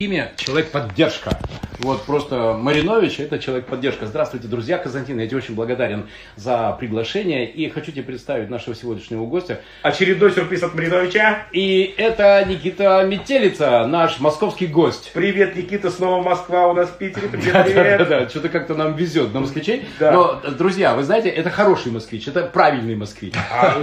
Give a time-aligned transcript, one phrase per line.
[0.00, 1.38] имя человек-поддержка.
[1.82, 4.04] Вот просто Маринович это человек-поддержка.
[4.04, 4.76] Здравствуйте, друзья.
[4.76, 9.62] Константин, я тебе очень благодарен за приглашение и хочу тебе представить нашего сегодняшнего гостя.
[9.82, 11.46] Очередной сюрприз от Мариновича.
[11.52, 15.10] И это Никита Метелица, наш московский гость.
[15.14, 17.28] Привет, Никита, снова Москва у нас в Питере.
[17.32, 17.98] Привет, Да, привет.
[17.98, 19.86] да, да, что-то как-то нам везет на москвичей.
[19.98, 20.12] Да.
[20.12, 23.32] Но, друзья, вы знаете, это хороший москвич, это правильный москвич.
[23.50, 23.78] А,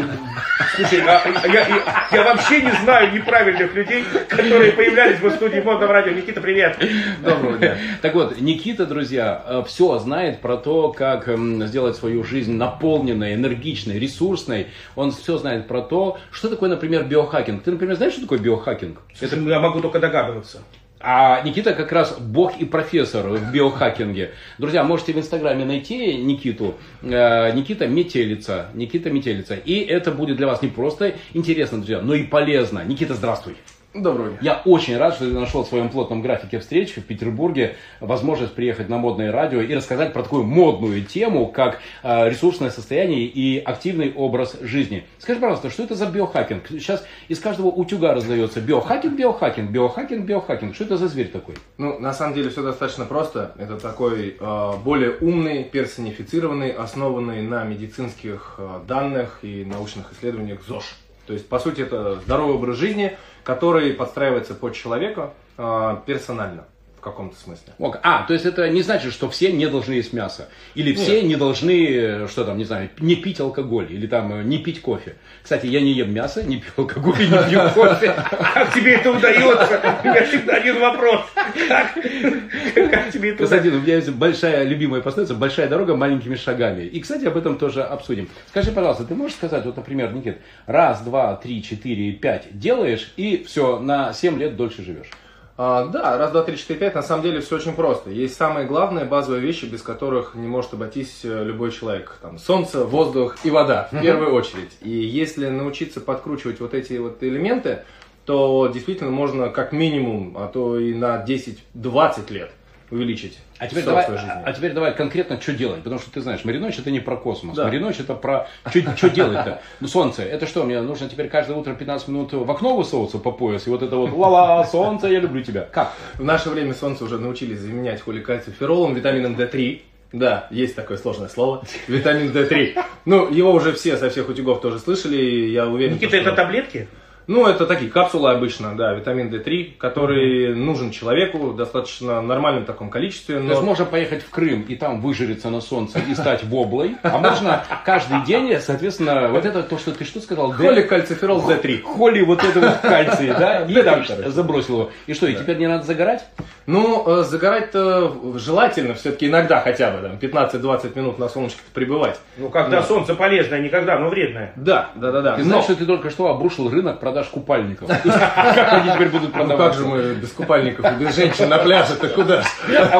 [0.75, 5.93] слушай, а я, я- я вообще не знаю неправильных людей, которые появлялись в студии модного
[5.93, 6.11] радио.
[6.11, 6.77] Никита, привет.
[7.23, 7.75] Доброго дня.
[8.01, 13.99] Так вот, Никита, друзья, все знает про то, как эм, сделать свою жизнь наполненной, энергичной,
[13.99, 14.67] ресурсной.
[14.95, 17.63] Он все знает про то, что такое, например, биохакинг.
[17.63, 19.01] Ты, например, знаешь, что такое биохакинг?
[19.19, 20.61] Это я могу только догадываться.
[20.99, 24.31] А Никита как раз бог и профессор в биохакинге.
[24.57, 26.75] Друзья, можете в Инстаграме найти Никиту.
[27.03, 28.67] Э, Никита Метелица.
[28.73, 29.55] Никита Метелица.
[29.55, 32.83] И это будет для вас не просто интересно, друзья, но и полезно.
[32.83, 33.55] Никита, здравствуй.
[34.01, 34.37] Доброго дня.
[34.41, 38.89] Я очень рад, что ты нашел в своем плотном графике встреч в Петербурге возможность приехать
[38.89, 44.13] на модное радио и рассказать про такую модную тему, как э, ресурсное состояние и активный
[44.13, 45.05] образ жизни.
[45.17, 46.67] Скажи, пожалуйста, что это за биохакинг?
[46.69, 50.75] Сейчас из каждого утюга раздается биохакинг, биохакинг, биохакинг, биохакинг.
[50.75, 51.55] Что это за зверь такой?
[51.77, 53.53] Ну, на самом деле все достаточно просто.
[53.57, 60.85] Это такой э, более умный, персонифицированный, основанный на медицинских э, данных и научных исследованиях ЗОЖ.
[61.27, 66.65] То есть, по сути, это здоровый образ жизни, который подстраивается под человека э, персонально
[66.97, 67.73] в каком-то смысле.
[68.01, 70.49] А, то есть это не значит, что все не должны есть мясо.
[70.73, 73.87] Или все не должны, э, что там, не знаю, не пить алкоголь.
[73.91, 75.15] Или там э, не пить кофе.
[75.43, 78.15] Кстати, я не ем мясо, не пью алкоголь, и не пью кофе.
[78.53, 79.99] Как тебе это удается?
[80.03, 81.21] У меня всегда один вопрос.
[81.35, 83.39] Как, тебе это?
[83.39, 86.83] Константин, у меня есть большая любимая пословица «большая дорога маленькими шагами».
[86.83, 88.27] И, кстати, об этом тоже обсудим.
[88.49, 93.43] Скажи, пожалуйста, ты можешь сказать, вот, например, Никит, раз, два, три, четыре, пять делаешь, и
[93.47, 95.11] все, на семь лет дольше живешь.
[95.59, 96.93] А, да, раз, два, три, четыре, пять.
[96.93, 98.11] На самом деле все очень просто.
[98.11, 102.15] Есть самые главные базовые вещи, без которых не может обойтись э, любой человек.
[102.21, 104.77] Там солнце, воздух и вода в первую очередь.
[104.81, 107.79] И если научиться подкручивать вот эти вот элементы,
[108.25, 112.51] то действительно можно как минимум, а то и на 10-20 лет
[112.89, 114.33] увеличить А теперь, давай, своей жизни.
[114.45, 115.83] а теперь давай конкретно, что делать.
[115.83, 117.55] Потому что ты знаешь, Мариноч это не про космос.
[117.55, 117.65] Да.
[117.65, 118.47] Мариноч это про...
[118.95, 119.61] Что делать-то?
[119.79, 123.31] Ну, солнце, это что, мне нужно теперь каждое утро 15 минут в окно высовываться по
[123.31, 123.67] пояс?
[123.67, 125.67] И вот это вот ла-ла, солнце, я люблю тебя.
[125.71, 125.93] Как?
[126.15, 129.81] В наше время солнце уже научились заменять холикальциферолом, витамином D3.
[130.13, 131.63] Да, есть такое сложное слово.
[131.89, 132.81] Витамин D3.
[133.03, 136.87] Ну, его уже все со всех утюгов тоже слышали, я уверен, Никита, что- это таблетки?
[137.27, 142.89] Ну, это такие капсулы обычно, да, витамин D3, который нужен человеку в достаточно нормальном таком
[142.89, 143.35] количестве.
[143.39, 143.65] То есть Но...
[143.65, 148.21] можно поехать в Крым и там выжариться на солнце и стать воблой, а можно каждый
[148.23, 150.51] день, соответственно, вот это то, что ты что сказал?
[150.53, 151.81] Д- Холикальциферол D3.
[151.83, 154.91] Холи вот это вот кальций, да, и там забросил его.
[155.05, 156.25] И что, и теперь не надо загорать?
[156.65, 162.19] Ну, э, загорать-то желательно все-таки иногда хотя бы, там, 15-20 минут на солнышке пребывать.
[162.37, 162.83] Ну, когда Да.
[162.83, 164.53] солнце полезное, никогда, оно вредное.
[164.55, 165.35] Да, да, да, да.
[165.35, 167.87] Ты Но- знаешь, что ты только что обрушил рынок продаж купальников.
[168.03, 172.07] Как они теперь будут Ну как же мы без купальников и без женщин на пляже-то
[172.09, 172.43] куда?
[172.69, 172.99] А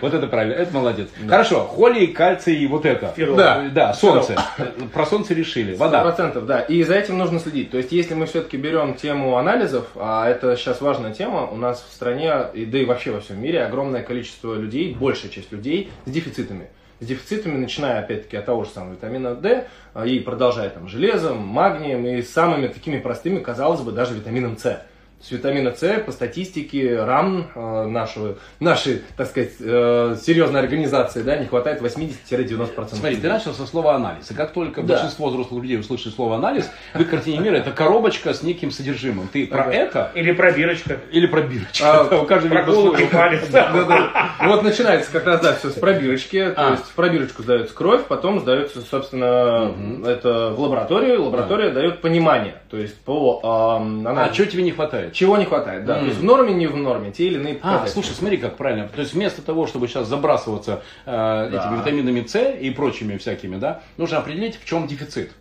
[0.00, 1.08] вот это- правильно, это молодец.
[1.28, 3.12] Хорошо, холий, кальций и вот это.
[3.36, 3.68] Да.
[3.72, 4.36] Да, солнце.
[4.92, 5.74] Про солнце решили.
[5.76, 6.02] Вода.
[6.02, 6.60] процентов, да.
[6.60, 7.70] И за этим нужно следить.
[7.70, 11.84] То есть, если мы все-таки берем тему анализов, а это сейчас важная тема, у нас
[11.88, 15.90] в стране, и, да и вообще во всем мире, огромное количество людей, большая часть людей
[16.06, 16.68] с дефицитами.
[16.98, 21.38] С дефицитами, начиная опять-таки от того же самого витамина D, а, и продолжая там железом,
[21.46, 24.82] магнием и самыми такими простыми, казалось бы, даже витамином С.
[25.20, 31.36] С витамина С по статистике РАН э, нашего, нашей, так сказать, э, серьезной организации, да,
[31.36, 32.94] не хватает 80-90%.
[32.94, 34.30] Смотри, ты начал со слова анализ.
[34.30, 34.94] И как только Да.
[34.94, 39.28] большинство взрослых людей услышит слово анализ, в их картине мира это коробочка с неким содержимым.
[39.32, 40.98] Ты про это Или пробирочка.
[41.10, 41.84] или про бирочку?
[41.84, 43.48] А, У каждого Про голову палец.
[43.48, 44.30] Да-да.
[44.44, 46.50] Вот начинается как раз, да, все с пробирочки.
[46.54, 46.70] То А.
[46.72, 49.72] есть в пробирочку сдается кровь, потом сдается, собственно,
[50.06, 51.24] это в лабораторию.
[51.24, 52.56] Лаборатория дает понимание.
[52.70, 55.05] То есть по А чего тебе не хватает?
[55.12, 55.94] Чего не хватает, да.
[55.94, 56.02] Мгм.
[56.02, 57.92] То есть в норме, не в норме, те или иные А, показатели.
[57.92, 58.88] слушай, смотри, как правильно.
[58.88, 63.82] То есть вместо того, чтобы сейчас забрасываться э, этими витаминами С и прочими всякими, да,
[63.96, 65.32] нужно определить, в чем дефицит.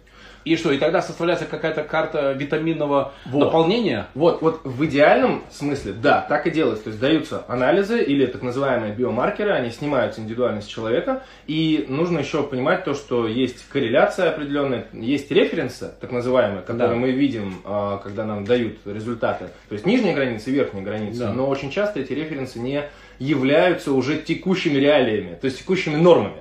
[0.45, 3.45] И что, и тогда составляется какая-то карта витаминного Вот.
[3.45, 4.07] наполнения?
[4.13, 6.83] Вот, вот в идеальном смысле, да, так и делается.
[6.85, 11.23] То есть даются анализы или так называемые биомаркеры, они снимают индивидуальность человека.
[11.47, 16.95] И нужно еще понимать то, что есть корреляция определенная, есть референсы, так называемые, которые Да.
[16.95, 19.45] мы видим, а, когда нам дают результаты.
[19.67, 21.19] То есть нижняя граница и верхняя граница.
[21.21, 21.33] Да.
[21.33, 22.83] Но очень часто эти референсы не
[23.17, 26.35] являются уже текущими реалиями, то есть текущими нормами.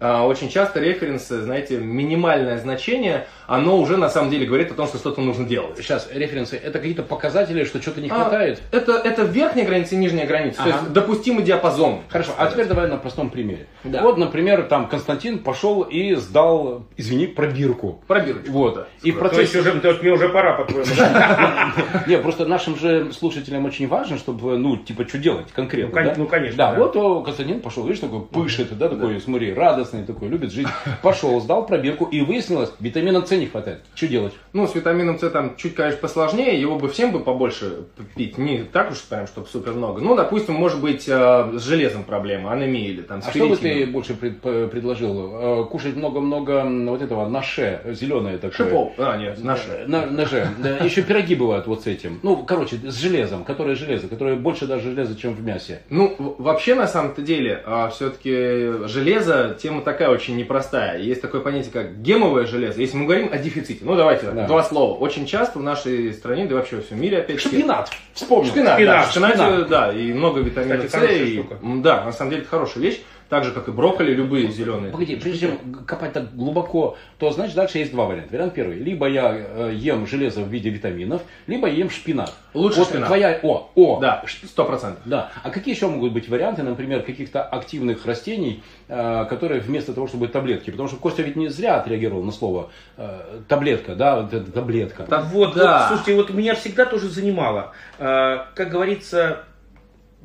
[0.00, 4.86] А, очень часто референсы, знаете, минимальное значение, оно уже на самом деле говорит о том,
[4.86, 5.76] что что-то нужно делать.
[5.76, 8.62] Сейчас, референсы, это какие-то показатели, что что-то не А, хватает?
[8.72, 10.78] это, это верхняя граница и нижняя граница, то Ага.
[10.78, 12.00] есть допустимый диапазон.
[12.08, 13.66] Хорошо, а теперь давай на простом примере.
[13.84, 14.02] Да.
[14.02, 18.02] Вот, например, там Константин пошел и сдал, извини, пробирку.
[18.06, 18.50] Пробирочку.
[18.52, 18.74] Вот.
[18.76, 18.86] да.
[19.02, 20.86] И в То есть, уже, то есть мне уже пора, по-твоему.
[22.06, 26.00] Не, просто нашим же слушателям очень важно, чтобы, ну, типа, что делать конкретно.
[26.02, 30.28] Ну, ну, конечно, Да, вот Константин пошел, видишь, такой пышет, да, такой, смотри, радостный такой,
[30.28, 30.66] любит жить.
[31.02, 33.80] Пошел, сдал пробирку, и выяснилось, витамина С не хватает.
[33.94, 34.32] Что делать?
[34.52, 37.84] Ну, с витамином С там чуть, конечно, посложнее, его бы всем бы побольше
[38.16, 40.00] пить, не так уж прям, чтобы супер много.
[40.00, 43.56] Ну, допустим, может быть, э, с железом проблема, анемия или там с А что бы
[43.56, 44.40] ты больше пред-
[44.70, 45.62] предложил?
[45.62, 48.52] Э, Кушать много-много вот этого наше, зеленое такое.
[48.66, 48.92] Шипов.
[48.98, 49.84] А, нет, наши.
[49.86, 50.06] На.
[50.06, 52.20] Да, еще пироги бывают вот с этим.
[52.22, 53.44] Ну, короче, с железом.
[53.44, 55.82] Которое железо, которое больше даже железа, чем в мясе.
[55.90, 60.98] Ну, вообще, на самом-то деле, все-таки железо, тема такая очень непростая.
[60.98, 62.80] Есть такое понятие, как гемовое железо.
[62.80, 64.46] Если мы говорим о дефиците, ну, давайте, Да.
[64.46, 64.96] два слова.
[64.98, 67.90] Очень часто в нашей стране, да и вообще во всем мире, опять Шпинат.
[68.14, 68.50] Вспомнил.
[68.50, 69.68] Шпинат, Шпинат, да, в шпинате, шпинат.
[69.68, 71.20] да, и много витамина Кстати, С.
[71.28, 71.58] и- штука.
[71.62, 73.00] да, на самом деле, это хорошая вещь.
[73.30, 74.90] Так же, как и брокколи, любые зеленые.
[74.90, 78.32] Погоди, прежде чем копать так глубоко, то значит дальше есть два варианта.
[78.32, 78.78] Вариант первый.
[78.78, 82.34] Либо я э, ем железо в виде витаминов, либо ем шпинат.
[82.54, 83.06] Лучше вот шпинат.
[83.06, 83.38] Твоя...
[83.44, 85.02] О, о, Да, сто процентов.
[85.04, 85.30] Да.
[85.44, 90.26] А какие еще могут быть варианты, например, каких-то активных растений, э, которые вместо того, чтобы
[90.26, 90.70] таблетки?
[90.70, 95.06] Потому что Костя ведь не зря отреагировал на слово э, таблетка, да, вот эта таблетка.
[95.08, 95.86] Да, Вот, да.
[95.88, 97.72] вот, слушайте, вот меня всегда тоже занимало.
[97.96, 99.44] Как говорится,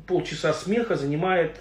[0.08, 1.56] полчаса смеха занимает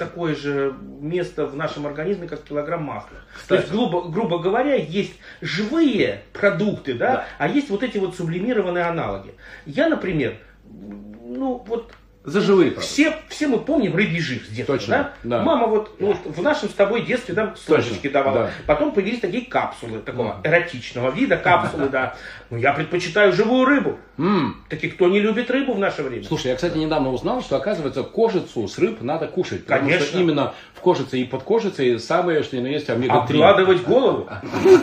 [0.00, 3.18] такое же место в нашем организме, как килограмм масла.
[3.46, 5.12] То есть, грубо, грубо говоря, есть
[5.42, 7.24] живые продукты, да, Да.
[7.38, 9.34] а есть вот эти вот сублимированные аналоги.
[9.66, 12.86] Я, например, ну вот За живые продукты.
[12.92, 15.38] все, все мы помним рыбий жир с детства, Точно, да?
[15.38, 15.42] да.
[15.42, 18.34] Мама вот ну, вот в нашем с тобой детстве там сложечки давала.
[18.38, 18.50] да.
[18.66, 22.14] Потом появились такие капсулы такого эротичного вида, капсулы, да.
[22.50, 23.98] Но я предпочитаю живую рыбу.
[24.18, 24.62] М.
[24.68, 26.24] Так и кто не любит рыбу в наше время?
[26.24, 29.64] Слушай, я, кстати, недавно узнал, что, оказывается, кожицу с рыб надо кушать.
[29.64, 30.06] Потому Конечно.
[30.06, 33.18] что именно в кожице и под кожицей самое, что ни на есть, омега-3.
[33.18, 34.28] Обкладывать голову.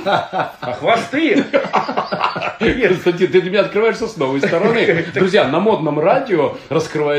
[0.06, 1.46] А хвосты?
[2.60, 5.06] Константин, ты для меня открываешься с новой стороны.
[5.14, 6.58] Друзья, на модном радио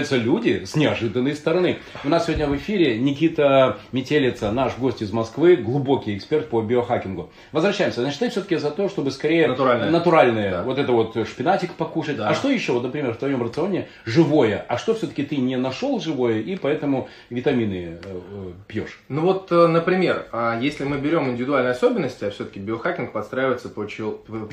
[0.08, 1.78] раскрываются люди с неожиданной стороны.
[2.04, 7.30] У нас сегодня в эфире Никита Метелица, наш гость из Москвы, глубокий эксперт по биохакингу.
[7.52, 8.00] Возвращаемся.
[8.00, 9.90] Значит, ты все-таки за то, чтобы скорее Натуральное.
[9.90, 10.62] натуральное, Да.
[10.62, 12.16] вот это вот шпинатик покушать.
[12.16, 12.28] Да.
[12.28, 14.64] А что еще, вот, например, в твоем рационе живое?
[14.68, 19.00] А что все-таки ты не нашел живое и поэтому витамины э, э, пьешь?
[19.08, 23.88] Ну вот, э, например, а если мы берем индивидуальные особенности, а все-таки биохакинг подстраивается под,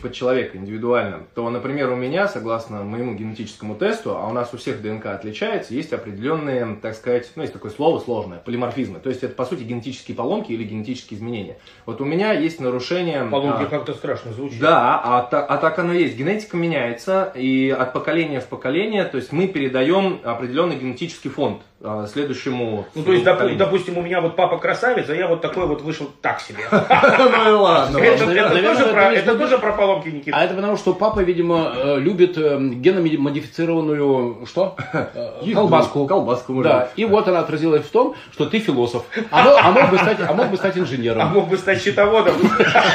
[0.01, 4.57] под человека индивидуально, то, например, у меня, согласно моему генетическому тесту, а у нас у
[4.57, 8.99] всех ДНК отличается, есть определенные, так сказать, ну, есть такое слово сложное, полиморфизмы.
[8.99, 11.57] То есть это, по сути, генетические поломки или генетические изменения.
[11.85, 13.25] Вот у меня есть нарушение...
[13.25, 14.59] Поломки а, как-то страшно звучит.
[14.59, 16.17] Да, а, та- а так оно есть.
[16.17, 22.07] Генетика меняется, и от поколения в поколение, то есть мы передаем определенный генетический фонд а,
[22.07, 23.59] следующему Ну, то есть, допу- поколению.
[23.59, 26.63] допустим, у меня вот папа красавец, а я вот такой вот вышел так себе.
[26.71, 27.97] Ну и ладно.
[27.97, 29.39] Это тоже про- не это знаю.
[29.39, 30.37] тоже про поломки, Никита.
[30.37, 34.75] А это потому, что папа, видимо, э, любит э, геномодифицированную что?
[34.93, 35.41] Э.
[35.53, 36.05] Колбаску.
[36.07, 36.89] Колбаску, Да.
[36.95, 39.03] И вот она отразилась в том, что ты философ.
[39.31, 41.27] А мог, а мог бы, стать, а мог бы стать А инженером.
[41.29, 42.35] мог бы стать счетоводом,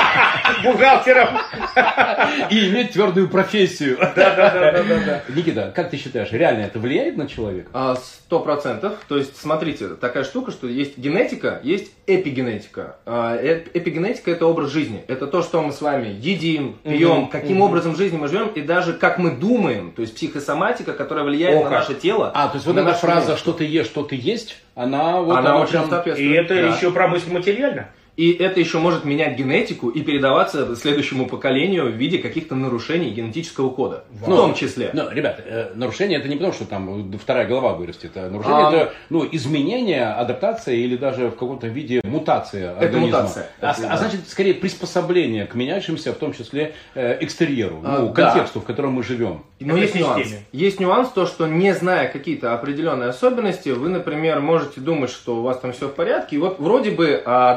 [0.65, 1.29] бухгалтером.
[2.51, 3.97] И иметь твердую профессию.
[4.01, 5.23] Да-да-да.
[5.29, 7.71] Никита, как ты считаешь, реально это влияет на человека?
[7.73, 8.80] А, Сто процентов.
[9.09, 12.97] То есть, смотрите, такая штука, что есть генетика, есть эпигенетика.
[13.07, 15.03] А, э- Эпигенетика– это образ жизни.
[15.09, 17.63] Это то, что мы с вами едим, пьем, Мгм, каким мгм.
[17.63, 19.93] образом жизни мы живем, и даже как мы думаем.
[19.93, 21.79] То есть, психосоматика, которая влияет О, на как.
[21.81, 22.31] наше тело.
[22.35, 23.39] А, то есть вот эта фраза жизнь.
[23.39, 26.17] «что ты ешь, что ты есть», она вот Она она очень прям-.
[26.17, 26.61] И это Да.
[26.75, 27.89] еще про мысль материально.
[28.21, 33.71] И это еще может менять генетику и передаваться следующему поколению в виде каких-то нарушений генетического
[33.71, 34.05] кода.
[34.11, 34.91] В Ну, том числе.
[34.93, 38.13] Ну, ребят, э, нарушение это не потому, что там вторая голова вырастет.
[38.17, 43.07] а Нарушение А, это ну, изменение, адаптация или даже в каком-то виде мутация Это организма.
[43.21, 43.49] мутация.
[43.59, 43.97] А, Это, а да.
[43.97, 48.33] значит, скорее приспособление к меняющимся, в том числе э, экстерьеру, А, ну, да.
[48.33, 49.45] контексту, в котором мы живем.
[49.61, 50.17] Но есть Экосистеме.
[50.25, 50.35] нюанс.
[50.53, 55.43] Есть нюанс, то, что не зная какие-то определенные особенности, вы, например, можете думать, что у
[55.43, 57.55] вас там все в порядке, и вот вроде бы а,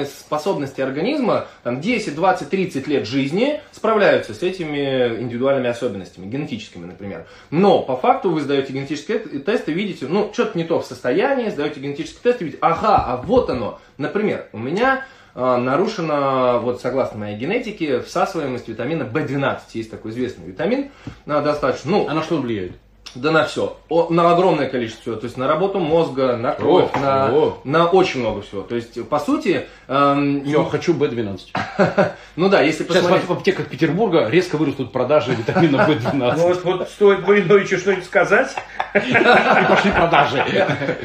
[0.00, 6.86] адаптационные способности организма, там 10, 20, 30 лет жизни справляются с этими индивидуальными особенностями, генетическими,
[6.86, 7.26] например.
[7.50, 10.86] Но по факту вы сдаете генетический те- тест и видите, ну, что-то не то в
[10.86, 13.80] состоянии, сдаете генетический тест и видите, ага, а вот оно.
[13.98, 15.04] Например, у меня
[15.34, 19.58] а, нарушена, вот согласно моей генетике, всасываемость витамина В12.
[19.74, 20.90] Есть такой известный витамин,
[21.26, 22.72] а, достаточно, ну, А на что он влияет?
[23.14, 23.76] Да на все.
[23.88, 25.16] О, на огромное количество всего.
[25.16, 27.60] То есть на работу мозга, на кровь, О, на, о.
[27.64, 28.62] на очень много всего.
[28.62, 31.40] То есть, по сути, эм, Я хочу B12.
[32.36, 33.28] ну да, если Сейчас посмотреть...
[33.28, 36.36] в аптеках Петербурга резко вырастут продажи витамина Ну B12.
[36.36, 38.54] вот, вот стоит Мариновичу что-нибудь сказать.
[38.94, 39.12] И
[39.68, 40.44] пошли продажи.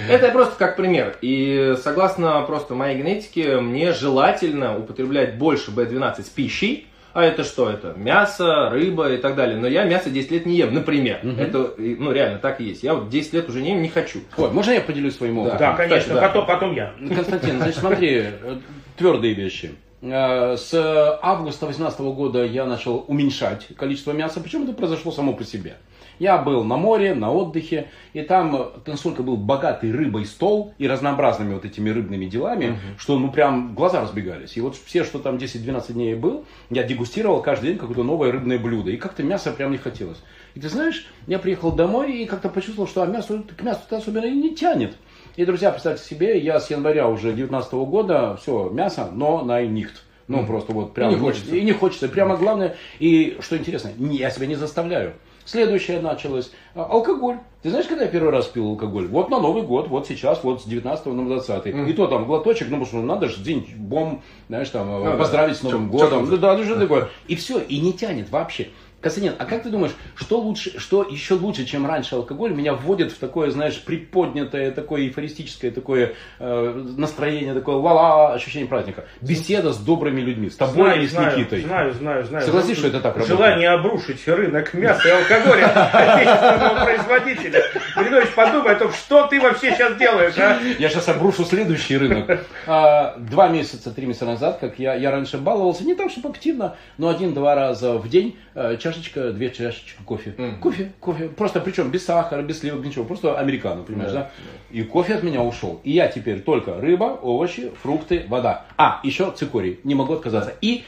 [0.10, 1.18] Это просто как пример.
[1.22, 6.88] И согласно просто моей генетике, мне желательно употреблять больше B12 с пищей.
[7.16, 7.70] А это что?
[7.70, 9.58] Это мясо, рыба и так далее.
[9.58, 11.22] Но я мясо 10 лет не ем, например.
[11.40, 12.84] Это, и, ну, реально так и есть.
[12.84, 14.20] Я вот 10 лет уже не ем, не хочу.
[14.36, 15.60] Ой, можно я поделюсь своим опытом?
[15.60, 16.28] Да, конечно, кстати, да.
[16.28, 16.94] потом, потом я.
[17.16, 18.58] Константин, значит, смотри, э,
[18.98, 19.76] твердые вещи.
[20.02, 20.74] Э, С
[21.22, 25.78] августа 2018 года я начал уменьшать количество мяса, причем это произошло само по себе.
[26.20, 30.88] Я был на море, на отдыхе, и там э, настолько был богатый рыбой стол и
[30.88, 34.58] разнообразными вот этими рыбными делами, что ну прям глаза разбегались.
[34.58, 38.60] И вот все, что там 10-12 дней был, я дегустировал каждый день какое-то новое рыбное
[38.60, 38.92] блюдо.
[38.92, 40.22] И как-то мяса прям не хотелось.
[40.54, 44.26] И ты знаешь, я приехал домой и как-то почувствовал, что а мясо, к мясу-то особенно
[44.26, 44.96] и не тянет.
[45.36, 50.04] И, друзья, представьте себе, я с января уже 2019 года, все, мясо, но на нихт.
[50.28, 51.12] Ну, просто вот прям...
[51.12, 51.56] И не хочется.
[51.56, 52.08] И не хочется.
[52.08, 55.14] Прямо главное, и что интересно, я себя не заставляю.
[55.46, 56.52] Следующее началось.
[56.74, 57.38] А, Алкоголь.
[57.62, 59.08] Ты знаешь, когда я первый раз пил алкоголь?
[59.08, 61.68] Вот на Новый год, вот сейчас, вот с 19 на 20.
[61.68, 65.12] И то там глоточек, ну, потому что надо же день бом, знаешь, там, да.
[65.18, 66.26] поздравить с Новым Чё- годом.
[66.26, 67.10] чё- Ну да, ну что такое.
[67.28, 68.70] И все, и не тянет вообще.
[69.06, 73.12] Константин, а как ты думаешь, что лучше, что еще лучше, чем раньше алкоголь, меня вводит
[73.12, 79.06] в такое, знаешь, приподнятое, такое эйфористическое, такое э, настроение, такое ла-ла, ощущение праздника.
[79.22, 81.62] Беседа с добрыми людьми, с тобой Знаю, или с знаю, Никитой.
[81.62, 82.46] Знаю, знаю, знаю.
[82.46, 83.38] Согласись, что это так работает?
[83.38, 87.64] Желание обрушить рынок мяса и алкоголя отечественного производителя.
[87.96, 90.60] Маринович, подумай о том, что ты вообще сейчас делаешь, а?
[90.80, 92.40] Я сейчас обрушу следующий рынок.
[92.66, 96.76] А, Два месяца, три месяца назад, как я, я раньше баловался, не так, чтобы активно,
[96.98, 100.34] но один-два раза в день э, чашечка, две чашечки кофе.
[100.38, 100.60] Мгм.
[100.60, 101.30] Кофе, кофе.
[101.30, 103.06] Просто причем без сахара, без сливок, ничего.
[103.06, 104.20] Просто американо, понимаешь, да?
[104.22, 104.32] Да,
[104.72, 105.82] И кофе от меня ушел.
[105.84, 108.66] И я теперь только рыба, овощи, фрукты, вода.
[108.78, 109.80] А, еще цикорий.
[109.84, 110.54] Не могу отказаться.
[110.62, 110.84] И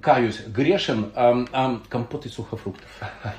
[0.00, 2.84] каюсь, грешен ам, ам, компот из сухофруктов.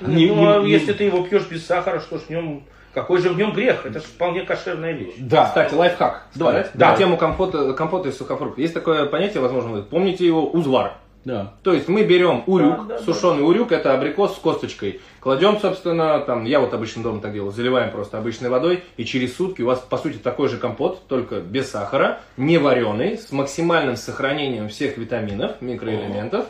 [0.02, 2.64] Не- ну, а не- если ты его пьешь без сахара, что ж в нем...
[2.94, 3.86] Какой же в нем грех?
[3.86, 5.14] Это же вполне кошерная вещь.
[5.20, 5.46] Да.
[5.46, 6.26] Кстати, лайфхак.
[6.34, 6.66] Давай.
[6.74, 6.92] Да.
[6.92, 8.58] На тему компота, компота из сухофруктов.
[8.58, 10.94] Есть такое понятие, возможно, вы помните его, узвар.
[11.28, 11.54] Да.
[11.62, 15.02] То есть мы берем урюк, Да, да, сушеный урюк, это абрикос с косточкой.
[15.20, 19.36] Кладем, собственно, там, я вот обычно дома так делал, заливаем просто обычной водой, и через
[19.36, 23.98] сутки у вас, по сути, такой же компот, только без сахара, не вареный, с максимальным
[23.98, 26.46] сохранением всех витаминов, микроэлементов.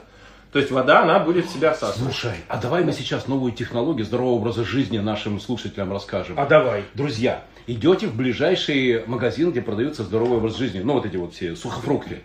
[0.52, 2.14] То есть вода, она будет в себя всасывать.
[2.14, 6.40] Слушай, а давай мы сейчас новую технологию здорового образа жизни нашим слушателям расскажем.
[6.40, 6.84] А давай.
[6.94, 11.56] Друзья, идете в ближайший магазин, где продаются здоровый образ жизни, ну вот эти вот все
[11.56, 12.22] сухофрукты,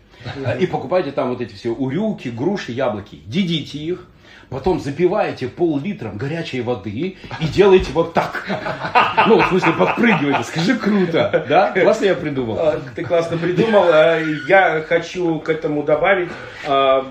[0.61, 4.07] и покупаете там вот эти все урюки, груши, яблоки, дедите их,
[4.49, 8.47] потом запиваете пол-литром горячей воды и делаете вот так.
[9.26, 10.43] Ну, в смысле, подпрыгиваете.
[10.43, 11.73] Скажи, круто, да?
[11.73, 12.57] Классно я придумал.
[12.59, 13.85] А, Ты классно придумал.
[13.87, 16.31] А, Я хочу к этому добавить
[16.67, 17.07] а,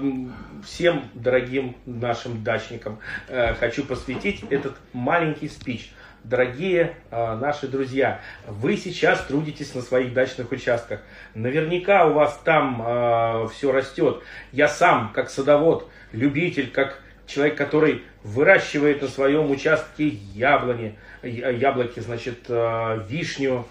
[0.65, 5.91] всем дорогим нашим дачникам э, хочу посвятить этот маленький спич.
[6.23, 11.01] Дорогие а, наши друзья, вы сейчас трудитесь на своих дачных участках.
[11.33, 14.21] Наверняка у вас там все растет.
[14.51, 16.99] Я сам, как садовод, любитель, как
[17.31, 23.65] человек, который выращивает на своем участке яблони, яблоки, значит, э, вишню,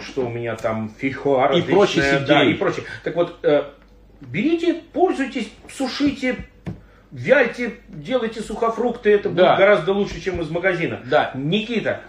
[0.00, 2.84] что у меня там, фейхоа И различная, да, и прочее.
[3.04, 3.64] Так вот, э,
[4.20, 6.36] берите, пользуйтесь, сушите,
[7.12, 9.48] вяльте, делайте сухофрукты, это Да.
[9.50, 11.00] будет гораздо лучше, чем из магазина.
[11.04, 11.30] Да.
[11.34, 12.00] Никита,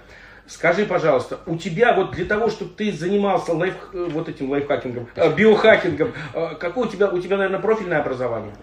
[0.48, 5.08] скажи, пожалуйста, у тебя вот для того, чтобы ты занимался лайф, э, вот этим лайфхакингом,
[5.16, 8.54] э, биохакингом, э, какое у тебя, у тебя, наверное, профильное образование?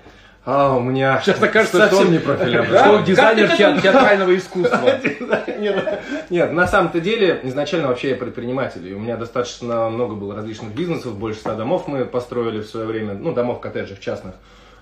[0.44, 2.84] А, у меня Сейчас окажется, совсем что- не профиль Да?
[2.84, 4.90] Что он дизайнер Как ты к этому- те- театрального искусства.
[5.58, 8.86] Нет, нет, на самом-то деле, изначально вообще я предприниматель.
[8.88, 12.86] И у меня достаточно много было различных бизнесов, больше ста домов мы построили в свое
[12.86, 14.34] время, ну, домов, коттеджев частных.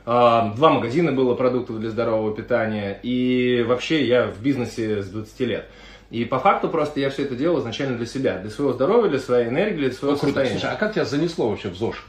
[0.06, 2.98] А, Два магазина было продуктов для здорового питания.
[3.02, 5.66] И вообще я в бизнесе с 20 лет.
[6.10, 9.18] И по факту просто я все это делал изначально для себя, для своего здоровья, для
[9.18, 10.34] своей энергии, для своего Ну, круто.
[10.34, 10.60] состояния.
[10.60, 12.06] Слушай, а как тебя занесло вообще в ЗОЖ?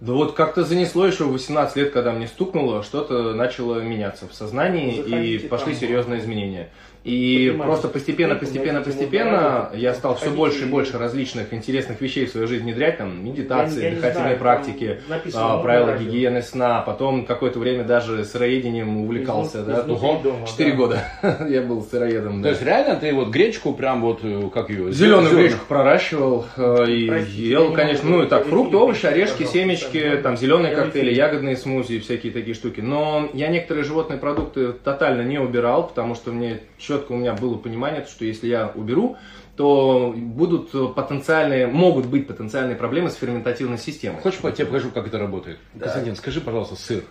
[0.00, 4.34] Да вот как-то занесло еще в 18 лет, когда мне стукнуло, что-то начало меняться в
[4.34, 6.68] сознании Заходите и пошли серьезные изменения.
[7.06, 12.00] И Поднимайтесь просто постепенно, по постепенно, постепенно я стал все больше и больше различных интересных
[12.00, 15.00] вещей в свою жизнь внедрять, там, медитации, Я- я дыхательные знаю, практики,
[15.34, 16.04] а, правила радио.
[16.04, 20.76] гигиены сна, потом какое-то время даже сыроедением увлекался, Изнут- да, изнутри Ого, дома, четыре да.
[20.76, 21.02] года
[21.48, 22.48] я был сыроедом, То да.
[22.50, 24.90] есть реально ты вот гречку прям вот, э, как ее?
[24.92, 29.06] Зеленую зелёную- гречку проращивал э, и Простите, ел, не конечно, ну и так, фрукты, овощи,
[29.06, 32.80] орешки, семечки, там зеленые коктейли, ягодные смузи и всякие такие штуки.
[32.80, 37.34] Но я некоторые животные продукты тотально не убирал, потому что мне четко четко у меня
[37.34, 39.16] было понимание, что если я уберу,
[39.56, 44.20] то будут потенциальные, могут быть потенциальные проблемы с ферментативной системой.
[44.20, 45.58] Хочешь, я тебе покажу, как это работает?
[45.74, 45.84] Да.
[45.84, 47.04] Константин, скажи, пожалуйста, сыр.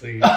[0.00, 0.20] Сыр.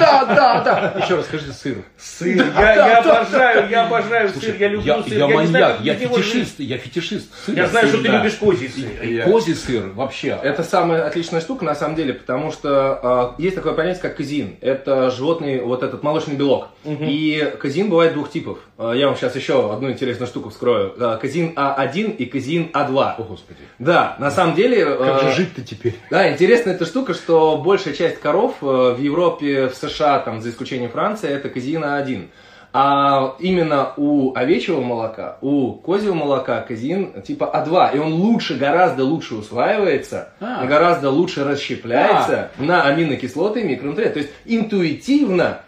[0.00, 1.00] Да, да, да.
[1.04, 1.78] Еще раз скажи сыр.
[1.98, 2.36] Сыр.
[2.36, 5.18] Я, обожаю, я обожаю сыр, я люблю сыр.
[5.18, 7.28] я маньяк, я фетишист, я фетишист.
[7.48, 9.24] Я знаю, что ты любишь козий сыр.
[9.24, 10.38] Козий сыр вообще.
[10.42, 14.56] Это самая отличная штука на самом деле, потому что э, есть такое понятие, как казин.
[14.60, 16.68] Это животный, вот этот молочный белок.
[16.84, 18.58] И казин бывает двух типов.
[18.80, 20.94] Э, я вам сейчас еще одну интересную штуку вскрою.
[20.98, 23.14] Э, казин А1 и казин А2.
[23.18, 23.60] О, Господи.
[23.78, 24.86] Да, на самом деле...
[24.86, 25.96] Как э, же жить-то теперь?
[26.10, 30.48] Да, интересная эта штука, что большая часть коров э, в Европе, в США, там, за
[30.48, 32.30] исключением Франции, это казина 1.
[32.72, 37.96] А именно у овечьего молока, у козьего молока казин типа А2.
[37.96, 40.64] И он лучше, гораздо лучше усваивается, А.
[40.66, 44.14] гораздо лучше расщепляется на аминокислоты и микронутриенты.
[44.14, 45.62] То есть интуитивно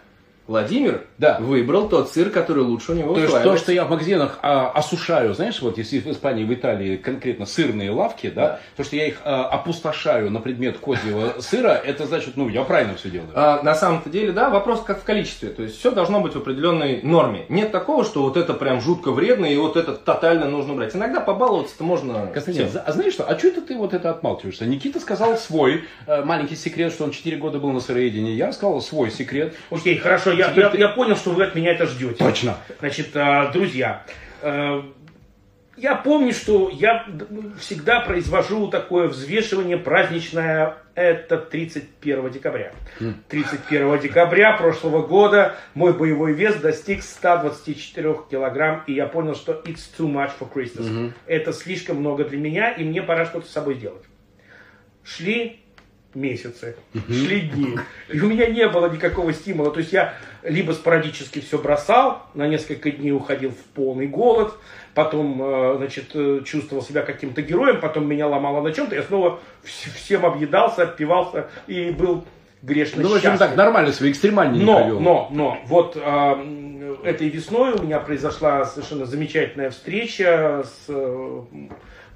[0.47, 1.37] Владимир Да.
[1.39, 4.69] выбрал тот сыр, который лучше у него То есть то, что я в магазинах а,
[4.71, 8.59] осушаю, знаешь, вот если в Испании, в Италии конкретно сырные лавки, да, Да.
[8.77, 12.95] то, что я их а, опустошаю на предмет козьего сыра, это значит, ну, я правильно
[12.95, 13.29] все делаю.
[13.33, 15.49] А, на самом-то деле, да, вопрос как в количестве.
[15.49, 17.45] То есть все должно быть в определенной норме.
[17.49, 20.95] Нет такого, что вот это прям жутко вредно и вот это тотально нужно брать.
[20.95, 22.27] Иногда побаловаться-то можно.
[22.33, 22.81] Константин, всем.
[22.85, 24.65] а знаешь что, а что это ты вот это отмалчиваешься?
[24.65, 28.33] Никита сказал свой э, маленький секрет, что он 4 года был на сыроедении.
[28.33, 29.53] Я рассказал свой секрет.
[29.69, 32.15] Окей, хорошо, я понял, что вы от меня это ждете.
[32.15, 32.57] Точно.
[32.79, 34.03] Значит, а, друзья,
[34.41, 34.81] э,
[35.75, 37.05] я помню, что я
[37.59, 40.77] всегда произвожу такое взвешивание праздничное.
[40.93, 42.73] Это 31 декабря.
[43.29, 49.89] 31 декабря прошлого года мой боевой вес достиг 124 килограмм, и я понял, что it's
[49.97, 51.11] too much for Christmas.
[51.25, 54.03] Это слишком много для меня, и мне пора что-то с собой делать.
[55.03, 55.62] Шли
[56.15, 56.75] месяцы,
[57.07, 57.77] шли дни.
[58.09, 59.71] И у меня не было никакого стимула.
[59.71, 64.53] То есть я либо спорадически все бросал, на несколько дней уходил в полный голод,
[64.93, 69.39] потом, э, значит, э, чувствовал себя каким-то героем, потом меня ломало на чем-то, я снова
[69.63, 72.25] вс- всем объедался, отпивался и был
[72.61, 74.99] грешно Ну, в общем, так, нормально свои экстремальные не Но, провел.
[74.99, 81.41] но, но, вот м, этой весной у меня произошла совершенно замечательная встреча с э,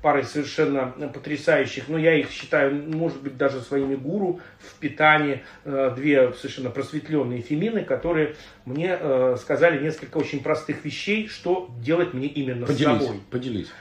[0.02, 5.92] парой совершенно потрясающих, но я их считаю, может быть, даже своими гуру в питании, э,
[5.96, 12.28] две совершенно просветленные фемины, которые мне э, сказали несколько очень простых вещей, что делать мне
[12.28, 13.22] именно с Поделись, собой.
[13.32, 13.72] поделись.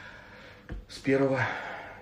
[0.89, 1.37] С 1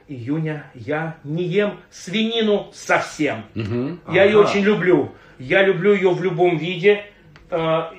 [0.09, 3.45] июня я не ем свинину совсем.
[3.55, 4.01] Мгм.
[4.13, 4.49] Я ее Ага.
[4.51, 5.13] очень люблю.
[5.39, 7.05] Я люблю ее в любом виде.
[7.51, 7.91] Э,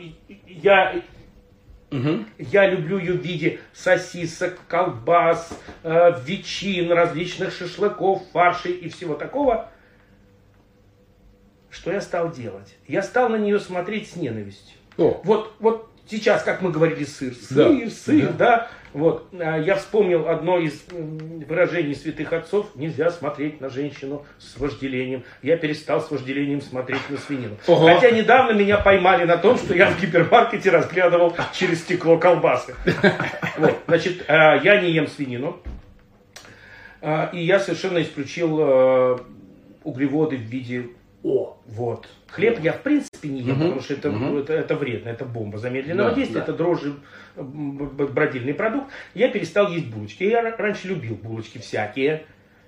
[0.47, 0.95] Я,
[1.95, 2.27] Мгм.
[2.37, 9.69] я люблю ее в виде сосисок, колбас, э, ветчин, различных шашлыков, фаршей и всего такого.
[11.69, 12.75] Что я стал делать?
[12.87, 14.77] Я стал на нее смотреть с ненавистью.
[14.97, 17.69] О, Вот, вот сейчас, как мы говорили, сыр, Да.
[17.69, 18.33] сыр, сыр, Да.
[18.33, 18.67] да.
[18.93, 22.67] Вот, а, я вспомнил одно из выражений святых отцов.
[22.75, 25.25] Нельзя смотреть на женщину с вожделением.
[25.41, 27.57] Я перестал с вожделением смотреть на свинину.
[27.67, 27.87] Ого.
[27.87, 32.73] Хотя недавно меня поймали на том, что я в гипермаркете разглядывал через стекло колбасы.
[33.57, 35.61] Вот, значит, а, я не ем свинину.
[37.01, 39.19] А, И я совершенно исключил
[39.83, 40.87] углеводы в виде
[41.25, 41.57] О.
[41.65, 42.07] Вот.
[42.27, 43.61] Хлеб я в принципе не ем, Мгм.
[43.63, 44.37] потому что это, Мгм.
[44.37, 46.43] это, это вредно, это бомба замедленного Да, действия, да.
[46.43, 46.93] это дрожжи,
[47.35, 48.91] бродильный продукт.
[49.15, 50.23] Я перестал есть булочки.
[50.23, 52.25] Я ра- раньше любил булочки всякие.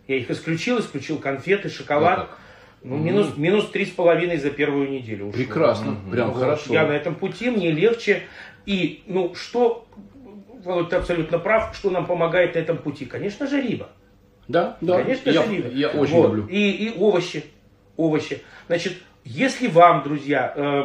[0.07, 2.15] Я их исключил, исключил конфеты, вот шоколад.
[2.29, 2.37] так.
[2.83, 5.27] Ну, минус, минус три с половиной за первую неделю.
[5.27, 5.37] ушло.
[5.43, 6.11] Прекрасно, Мгм.
[6.11, 6.39] прям Вот.
[6.39, 6.73] хорошо.
[6.73, 8.23] Я на этом пути, мне легче.
[8.65, 9.87] И, ну, что,
[10.63, 13.05] Володь, ты абсолютно прав, что нам помогает на этом пути?
[13.05, 13.89] Конечно же, рыба.
[14.47, 14.97] Да, да.
[15.03, 15.69] Конечно я, же, рыба.
[15.69, 16.27] я очень Вот.
[16.29, 16.47] люблю.
[16.47, 17.43] И, и овощи.
[17.97, 18.41] Овощи.
[18.67, 18.93] Значит,
[19.25, 20.83] если вам, друзья, э,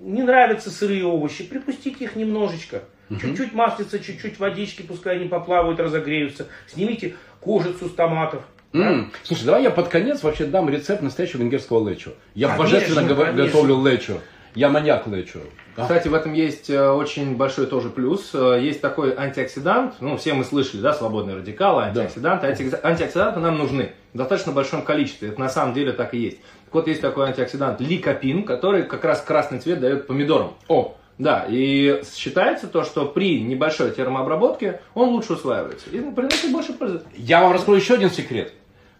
[0.00, 2.82] не нравятся сырые овощи, припустите их немножечко.
[3.20, 6.46] Чуть-чуть маслица, чуть-чуть водички, пускай они поплавают, разогреются.
[6.68, 8.42] Снимите кожицу с томатов.
[8.72, 8.86] да.
[8.88, 12.12] М, Слушай, давай я под конец вообще дам рецепт настоящего венгерского лечо.
[12.34, 13.32] Я Конечно, божественно конечно.
[13.46, 14.18] готовлю лечо.
[14.54, 15.40] Я маньяк лечо.
[15.76, 15.82] А?
[15.82, 18.30] Кстати, в этом есть э, очень большой тоже плюс.
[18.34, 22.48] Э, Есть такой антиоксидант, ну, все мы слышали, да, свободные радикалы, антиоксиданты.
[22.48, 25.28] Антиокси- Антиоксиданты нам нужны в достаточно большом количестве.
[25.28, 26.38] Это на самом деле так и есть.
[26.66, 30.54] Так вот, есть такой антиоксидант ликопин, который как раз красный цвет дает помидорам.
[30.68, 36.72] О, Да, и считается то, что при небольшой термообработке он лучше усваивается и приносит больше
[36.72, 37.02] пользы.
[37.16, 38.52] я вам раскрою еще один секрет.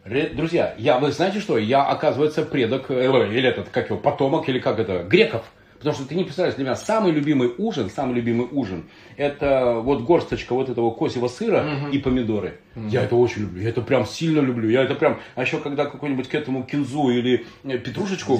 [0.04, 1.58] Друзья, я, вы знаете что?
[1.58, 5.44] Я, оказывается, предок, э, или этот, как его, потомок, или как это, греков.
[5.78, 8.84] Потому что ты не представляешь, для меня самый любимый ужин, самый любимый ужин,
[9.16, 12.60] это вот горсточка вот этого козьего сыра и помидоры.
[12.76, 14.68] Я это очень люблю, я это прям сильно люблю.
[14.68, 18.38] Я это прям, а еще когда какой-нибудь к этому кинзу или э, петрушечку,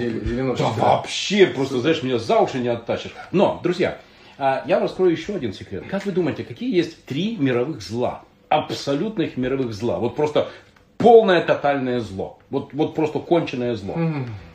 [0.59, 3.15] да вообще просто, знаешь, меня за уши не оттащишь.
[3.33, 3.99] Но, друзья,
[4.37, 5.85] а, я вам раскрою еще один секрет.
[5.89, 8.23] Как вы думаете, какие есть три мировых зла?
[8.51, 9.99] Абсолютных мировых зла.
[9.99, 10.49] Вот просто
[11.01, 12.39] полное тотальное зло.
[12.51, 13.95] Вот, вот просто конченое зло.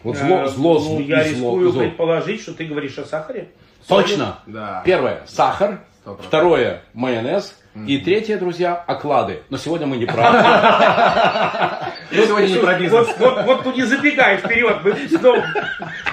[0.03, 1.81] Вот зло, Э, зло, ну, зло, я зло, рискую зло.
[1.81, 3.49] предположить, что ты говоришь о сахаре.
[3.87, 4.39] Точно.
[4.47, 4.81] Да.
[4.85, 5.81] Первое– сахар.
[6.01, 6.25] Сто процентов.
[6.27, 7.55] Второе– майонез.
[7.75, 9.41] И третье, друзья, оклады.
[9.49, 13.09] Но сегодня мы не про сегодня не про бизнес.
[13.17, 15.43] Вот, тут не забегай вперед, мы снова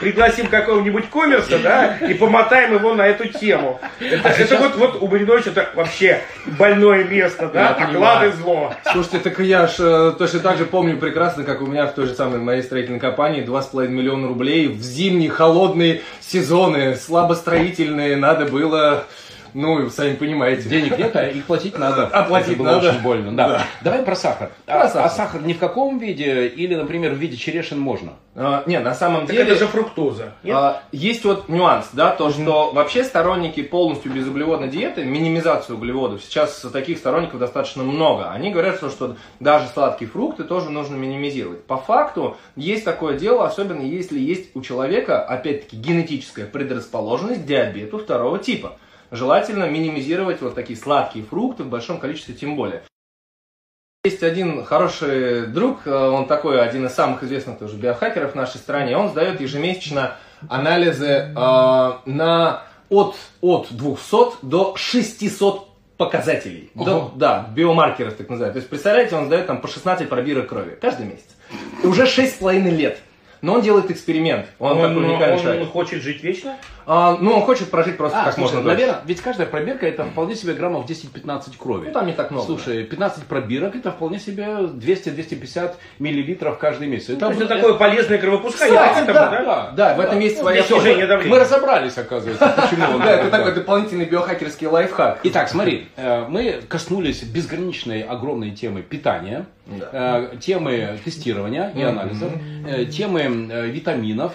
[0.00, 3.80] пригласим какого-нибудь коммерса, да, и помотаем его на эту тему.
[4.00, 6.20] Это, это вот, вот у Мариновича это вообще
[6.58, 8.74] больное место, да, оклады зло.
[8.90, 12.06] Слушайте, так я ж э, точно так же помню прекрасно, как у меня в той
[12.06, 19.06] же самой моей строительной компании 2,5 миллиона рублей в зимние холодные сезоны, слабостроительные, надо было,
[19.54, 20.68] ну, сами понимаете.
[20.68, 22.06] денег нет, а их платить надо.
[22.06, 22.90] Оплатить Это было надо.
[22.90, 23.32] очень больно.
[23.36, 23.48] Да.
[23.48, 23.66] Да.
[23.82, 24.50] Давай про сахар.
[24.66, 25.04] Про а, сахар.
[25.04, 28.12] а сахар ни в каком виде или, например, в виде черешин можно?
[28.34, 29.50] А, не, на самом Так деле...
[29.50, 30.32] это же фруктоза.
[30.42, 30.56] Нет?
[30.56, 36.58] А, Есть вот нюанс, да, то, что вообще сторонники полностью безуглеводной диеты, минимизацию углеводов, сейчас
[36.72, 38.30] таких сторонников достаточно много.
[38.30, 41.64] Они говорят, что, что даже сладкие фрукты тоже нужно минимизировать.
[41.64, 47.98] По факту есть такое дело, особенно если есть у человека, опять-таки, генетическая предрасположенность к диабету
[47.98, 48.78] второго типа.
[49.12, 52.82] Желательно минимизировать вот такие сладкие фрукты в большом количестве тем более.
[54.04, 58.56] Есть один хороший друг, э, он такой один из самых известных тоже биохакеров в нашей
[58.56, 58.96] стране.
[58.96, 60.16] Он сдает ежемесячно
[60.48, 66.70] анализы э, на от, от 200 до 600 показателей.
[66.74, 68.54] До- да, биомаркеров так называют.
[68.54, 71.28] То есть, представляете, он сдает там по 16 пробирок крови каждый месяц.
[71.84, 72.98] И уже 6,5 лет.
[73.42, 74.46] Но он делает эксперимент.
[74.60, 75.68] Он, такой уникальный он человек.
[75.70, 76.56] хочет жить вечно?
[76.86, 78.80] А, ну, он хочет прожить просто А, как слушай, можно дольше.
[78.80, 81.86] наверное, ведь каждая пробирка это вполне себе граммов 10-15 крови.
[81.86, 82.46] Ну, там не так много.
[82.46, 87.16] Слушай, 15 пробирок это вполне себе 200-250 миллилитров каждый месяц.
[87.18, 88.78] То есть это такое полезное кровопускание.
[88.78, 89.72] Кстати, это, да, да?
[89.76, 91.34] Да, в этом есть своя Для снижения давления.
[91.34, 93.54] Мы разобрались, оказывается, почему Да, это такой.
[93.54, 95.20] дополнительный биохакерский лайфхак.
[95.24, 102.32] Итак, смотри, э, мы коснулись безграничной огромной темы питания, э, темы тестирования и анализов,
[102.66, 103.22] э, темы
[103.68, 104.32] витаминов.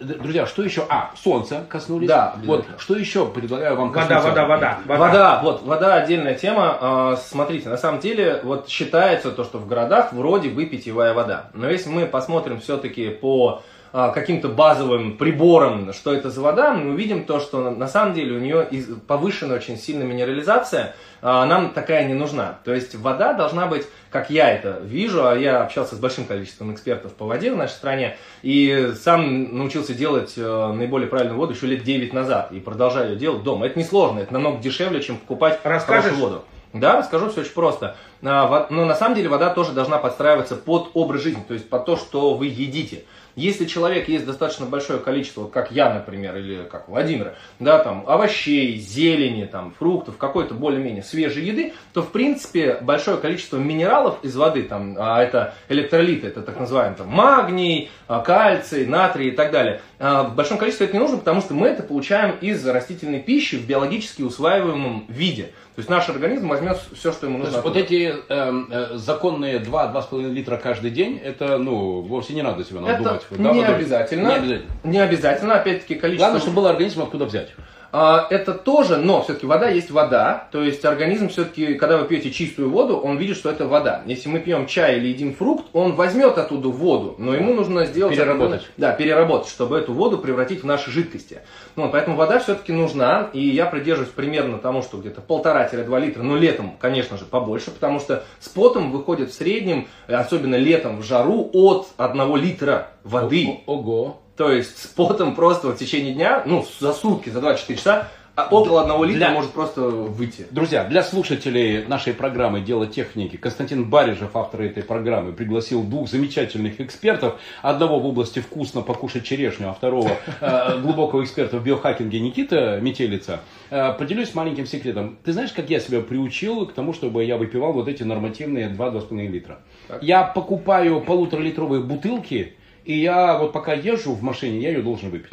[0.00, 0.84] Друзья, что еще?
[0.88, 2.08] А, солнце коснулись.
[2.08, 4.28] Да, Вот, что еще предлагаю вам Вода, коснуться?
[4.28, 5.06] вода, вода, вода.
[5.06, 6.78] Вода, вот, вода отдельная тема.
[6.80, 11.50] А, Смотрите, на самом деле, вот считается то, что в городах вроде бы питьевая вода.
[11.54, 17.24] Но если мы посмотрим все-таки по каким-то базовым приборам, что это за вода, мы увидим
[17.24, 18.66] то, что на- самом деле у нее
[19.06, 22.58] повышенная очень сильная минерализация, а, нам такая не нужна.
[22.64, 26.72] То есть вода должна быть, как я это вижу, а я общался с большим количеством
[26.72, 31.66] экспертов по воде в нашей стране, и сам научился делать э, наиболее правильную воду еще
[31.66, 33.66] лет 9 назад, и продолжаю ее делать дома.
[33.66, 36.04] Это несложно, это намного дешевле, чем покупать Расскажешь?
[36.04, 36.44] хорошую воду.
[36.72, 37.96] Да, расскажу, все очень просто.
[38.22, 41.84] А, Но на самом деле вода тоже должна подстраиваться под образ жизни, то есть под
[41.84, 43.04] то, что вы едите.
[43.34, 48.76] Если человек ест достаточно большое количество, как я, например, или как Владимир, да, там, овощей,
[48.76, 54.64] зелени, там, фруктов, какой-то более-менее свежей еды, то, в принципе, большое количество минералов из воды,
[54.64, 59.80] там, а это электролиты, это так называемый там, магний, а, кальций, натрий и так далее,
[60.02, 63.66] в большом количестве это не нужно, потому что мы это получаем из растительной пищи в
[63.66, 65.52] биологически усваиваемом виде.
[65.76, 67.52] То есть наш организм возьмет все, что ему нужно.
[67.52, 72.62] есть вот эти эм, э, законные 2-2,5 литра каждый день, это, ну, вовсе не надо
[72.62, 73.22] Это надумать.
[73.30, 73.74] не, Да, Владимир?
[73.76, 74.28] обязательно.
[74.28, 74.70] Не обязательно.
[74.82, 76.24] Не обязательно, опять-таки, количество...
[76.24, 77.50] Главное, чтобы был организм откуда взять.
[77.92, 80.48] А, Это тоже, но все-таки вода есть вода.
[80.50, 84.02] То есть организм все-таки, когда вы пьете чистую воду, он видит, что это вода.
[84.06, 88.16] Если мы пьем чай или едим фрукт, он возьмет оттуда воду, но ему нужно сделать...
[88.16, 88.62] Переработать.
[88.78, 91.40] Да, переработать, чтобы эту воду превратить в наши жидкости.
[91.76, 96.36] Ну, поэтому вода все-таки нужна, и я придерживаюсь примерно тому, что где-то полтора-два литра, но
[96.36, 101.50] летом, конечно же, побольше, потому что с потом выходит в среднем, особенно летом в жару,
[101.52, 103.60] от одного литра воды.
[103.66, 104.21] О- Ого.
[104.36, 108.48] То есть с потом просто в течение дня, ну, за сутки, за 24 часа, а
[108.50, 110.46] около одного литра Для- может просто выйти.
[110.50, 116.80] Друзья, для слушателей нашей программы «Дело техники» Константин Барижев, автор этой программы, пригласил двух замечательных
[116.80, 117.34] экспертов.
[117.60, 123.40] Одного в области вкусно покушать черешню, а второго э, глубокого эксперта в биохакинге Никита Метелица.
[123.68, 125.18] Э, поделюсь маленьким секретом.
[125.22, 129.28] Ты знаешь, как я себя приучил к тому, чтобы я выпивал вот эти нормативные 2-2,5
[129.28, 129.58] литра?
[130.00, 135.30] Я покупаю полуторалитровые бутылки, и я вот пока езжу в машине, я ее должен выпить.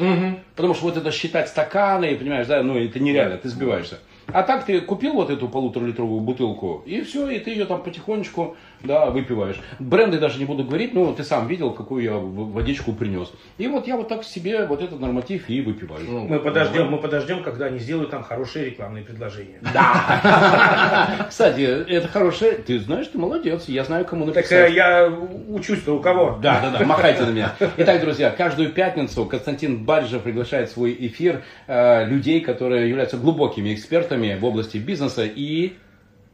[0.56, 4.00] Потому что вот это считать стаканы, понимаешь, да, ну это нереально, ты сбиваешься.
[4.32, 8.56] А так ты купил вот эту полуторалитровую бутылку, и все, и ты ее там потихонечку,
[8.84, 9.60] да, выпиваешь.
[9.80, 13.32] Бренды даже не буду говорить, ну, ты сам видел, какую я водичку принес.
[13.58, 16.06] И вот я вот так себе вот этот норматив и выпиваю.
[16.08, 19.60] Ну, мы подождем, мы подождем, когда они сделают там хорошие рекламные предложения.
[19.74, 21.28] Да.
[21.30, 22.54] Кстати, это хорошее.
[22.54, 23.66] Ты знаешь, ты молодец.
[23.68, 24.50] Я знаю, кому написать.
[24.50, 25.08] Так э, я
[25.50, 26.40] учусь-то у кого?
[26.42, 26.86] Да, да, да.
[26.86, 27.54] Махайте на меня.
[27.78, 33.74] Итак, друзья, каждую пятницу Константин Баржев приглашает в свой эфир э, людей, которые являются глубокими
[33.74, 35.74] экспертами в области бизнеса и...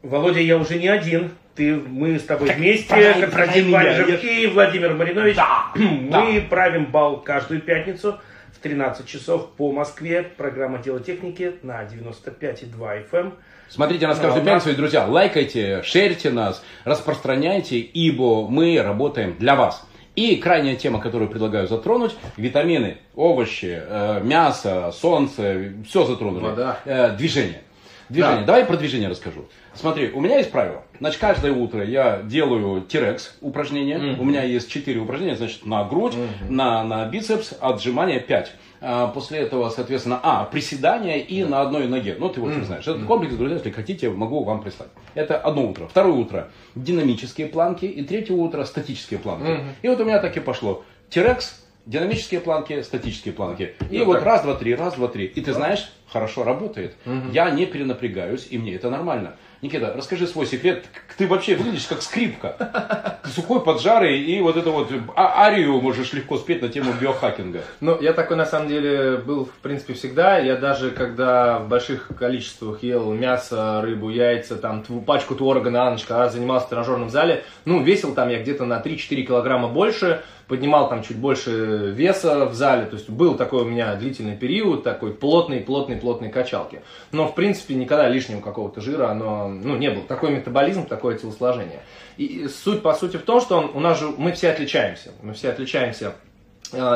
[0.02, 1.32] Володя, я уже не один.
[1.56, 5.38] Ты, мы с тобой так вместе, Константин Баржев и Владимир Маринович.
[5.38, 6.48] Да, мы да.
[6.50, 8.20] правим бал каждую пятницу
[8.52, 10.24] в 13 часов по Москве.
[10.24, 13.08] Программа «Дело техники» на 95,2 FM.
[13.14, 13.34] Эм.
[13.70, 19.88] Смотрите нас каждую пятницу, друзья, лайкайте, шерьте нас, распространяйте, ибо мы работаем для вас.
[20.16, 26.44] И крайняя тема, которую предлагаю затронуть, витамины, овощи, э, мясо, солнце, все затронули.
[26.44, 26.80] Вода.
[26.86, 27.62] Э, движение.
[28.10, 28.42] Движение.
[28.42, 28.46] Да.
[28.46, 29.46] Давай про движение расскажу.
[29.76, 30.84] Смотри, у меня есть правило.
[31.00, 33.98] Значит, каждое утро я делаю тирекс упражнения.
[33.98, 34.20] Mm-hmm.
[34.20, 36.50] У меня есть 4 упражнения, значит, на грудь, mm-hmm.
[36.50, 38.52] на, на бицепс, отжимания 5.
[38.82, 41.50] А, после этого, соответственно, а, приседания и да.
[41.50, 42.16] на одной ноге.
[42.18, 42.64] Ну, ты вот mm-hmm.
[42.64, 42.88] знаешь.
[42.88, 44.90] Этот комплекс, друзья, если хотите, могу вам прислать.
[45.14, 45.88] Это одно утро.
[45.88, 47.86] Второе утро динамические планки.
[47.86, 49.48] И третье утро статические планки.
[49.48, 49.70] Mm-hmm.
[49.82, 50.84] И вот у меня так и пошло.
[51.10, 53.76] Тирекс, динамические планки, статические планки.
[53.90, 54.26] И ну, вот так.
[54.26, 55.26] раз, два, три, раз, два, три.
[55.26, 56.96] И ты знаешь, хорошо работает.
[57.06, 57.32] Угу.
[57.32, 59.36] Я не перенапрягаюсь, и мне это нормально.
[59.62, 60.86] Никита, расскажи свой секрет.
[61.18, 63.20] Ты вообще выглядишь как скрипка.
[63.24, 67.62] Ты сухой, поджарый, и вот это вот а арию можешь легко спеть на тему биохакинга.
[67.80, 70.38] Ну, я такой на самом деле был, в принципе, всегда.
[70.38, 76.04] Я даже, когда в больших количествах ел мясо, рыбу, яйца, там, пачку творога на ночь,
[76.04, 80.90] когда занимался в тренажерном зале, ну, весил там я где-то на 3-4 килограмма больше, поднимал
[80.90, 85.14] там чуть больше веса в зале, то есть был такой у меня длительный период, такой
[85.14, 86.82] плотный, плотный, плотной качалки.
[87.12, 90.04] Но, в принципе, никогда лишнего какого-то жира, оно, ну, не было.
[90.04, 91.82] Такой метаболизм, такое телосложение.
[92.18, 95.12] И суть, по сути, в том, что он, у нас же, мы все отличаемся.
[95.22, 96.16] Мы все отличаемся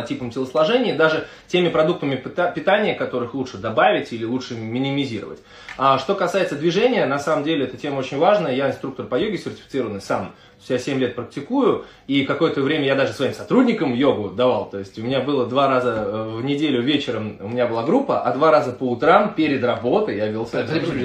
[0.07, 5.39] типом телосложения, даже теми продуктами питания, которых лучше добавить или лучше минимизировать.
[5.77, 8.53] А что касается движения, на самом деле эта тема очень важная.
[8.53, 10.33] Я инструктор по йоге сертифицированный сам
[10.67, 14.69] я 7 лет практикую, и какое-то время я даже своим сотрудникам йогу давал.
[14.69, 18.21] То есть у меня было два раза э, в неделю вечером у меня была группа,
[18.21, 20.45] а два раза по утрам перед работой я вел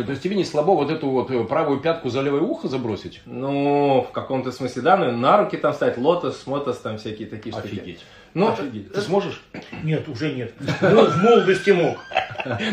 [0.05, 3.20] То есть тебе не слабо вот эту вот э, правую пятку за левое ухо забросить?
[3.27, 7.53] Ну, в каком-то смысле, да, ну на руки там стать, лотос, мотос, там всякие такие
[7.53, 7.66] штуки.
[7.66, 8.00] Офигеть.
[8.35, 8.92] Ну, Офигеть.
[8.92, 9.42] Ты сможешь?
[9.83, 10.53] Нет, уже нет.
[10.81, 11.99] Ну, в молодости мог.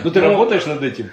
[0.04, 1.10] Ну, ты работаешь над этим?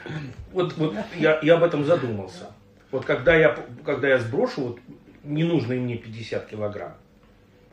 [0.52, 2.46] Вот, вот я, я об этом задумался.
[2.90, 4.78] Вот когда я, когда я сброшу, вот
[5.22, 6.94] не нужно мне 50 килограмм.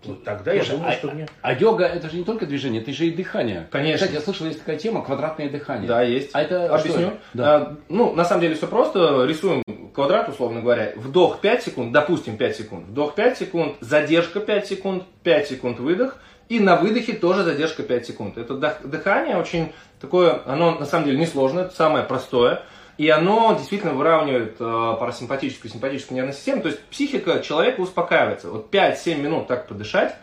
[0.04, 1.28] Вот тогда Слушай, я думаю, а, что мне...
[1.42, 3.68] А йога это же не только движение, это же и дыхание.
[3.72, 4.06] Конечно.
[4.06, 5.88] Кстати, я слышал, есть такая тема, квадратное дыхание.
[5.88, 6.30] Да, есть.
[6.34, 7.14] А это Объясню.
[7.34, 7.56] Да.
[7.56, 9.26] А, ну, на самом деле все просто.
[9.26, 10.94] Рисуем квадрат, условно говоря.
[10.96, 12.88] Вдох 5 секунд, допустим 5 секунд.
[12.88, 16.20] Вдох 5 секунд, задержка 5 секунд, 5 секунд выдох.
[16.48, 18.38] И на выдохе тоже задержка 5 секунд.
[18.38, 22.62] Это дыхание очень такое, оно на самом деле несложное, это самое простое.
[22.98, 26.62] И оно действительно выравнивает э, парасимпатическую и симпатическую нервную систему.
[26.62, 28.50] То есть психика человека успокаивается.
[28.50, 30.16] Вот 5-7 минут так подышать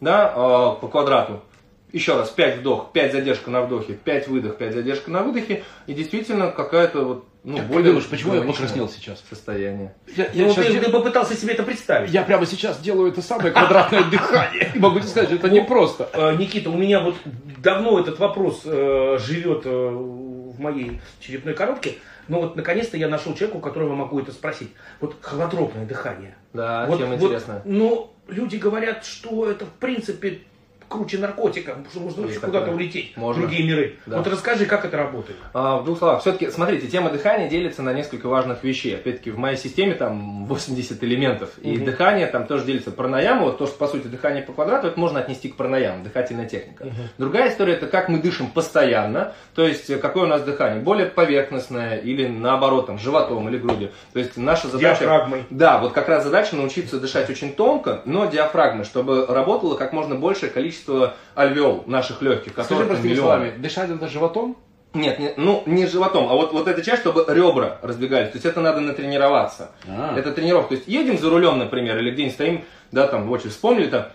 [0.00, 1.42] да, э, по квадрату.
[1.90, 5.64] Еще раз, 5 вдох, 5 задержка на вдохе, 5 выдох, 5 задержка на выдохе.
[5.86, 9.24] И действительно какая-то вот ну, как более думаешь, почему я покраснел сейчас?
[9.30, 9.94] Состояние.
[10.14, 10.84] Я, я ну, ты, дел...
[10.84, 12.10] ты попытался себе это представить.
[12.10, 14.70] Я прямо сейчас делаю это самое квадратное дыхание.
[14.74, 16.10] Могу тебе сказать, это не просто.
[16.12, 17.16] Э, Никита, у меня вот
[17.62, 21.94] давно этот вопрос э, живет э, в моей черепной коробке.
[22.28, 24.68] Но вот наконец-то я нашел человека, у которого могу это спросить.
[25.00, 26.36] Вот холотропное дыхание.
[26.52, 27.62] Да, вот, тема вот, интересная.
[27.64, 30.40] Ну, люди говорят, что это в принципе
[30.88, 33.42] круче наркотика, потому что можно вообще куда-то улететь можно.
[33.42, 33.96] в другие миры.
[34.06, 34.18] Да.
[34.18, 35.38] Вот расскажи, как это работает.
[35.52, 36.20] А, в двух словах.
[36.22, 38.94] Все-таки, смотрите, тема дыхания делится на несколько важных вещей.
[38.96, 41.50] Опять-таки, в моей системе там 80 элементов.
[41.62, 41.84] И угу.
[41.84, 42.90] дыхание там тоже делится.
[42.90, 46.48] Пранаяму, вот то, что по сути дыхание по квадрату, это можно отнести к пранаяму, дыхательная
[46.48, 46.82] техника.
[46.82, 46.92] Угу.
[47.18, 49.34] Другая история, это как мы дышим постоянно.
[49.54, 50.82] То есть, э, какое у нас дыхание?
[50.82, 53.90] Более поверхностное или наоборот, там, животом или грудью.
[54.12, 55.00] То есть, наша задача...
[55.00, 55.44] Диафрагмой.
[55.50, 60.14] Да, вот как раз задача научиться дышать очень тонко, но диафрагмой, чтобы работало как можно
[60.14, 64.56] большее количество количество альвеол наших легких, которые простыми словами, дышать это животом?
[64.94, 68.30] Нет, не, ну не животом, а вот, вот эта часть, чтобы ребра разбегались.
[68.30, 69.72] То есть это надо натренироваться.
[69.86, 70.16] А.
[70.16, 70.70] Это тренировка.
[70.70, 74.06] То есть едем за рулем, например, или где-нибудь стоим, да, там, вот, вспомнили там,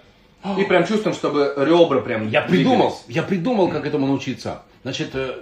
[0.58, 4.63] и прям чувствуем, чтобы ребра прям Я придумал, я придумал, как этому научиться.
[4.82, 5.36] Значит, э,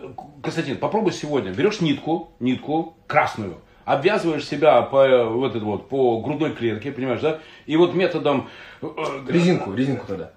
[0.44, 1.52] Константин, попробуй сегодня.
[1.52, 7.40] Берешь нитку, нитку красную, обвязываешь себя по, вот это вот, по грудной клетке, понимаешь, да?
[7.66, 8.50] И вот методом...
[8.84, 8.88] Э,
[9.28, 10.32] резинку, резинку тогда.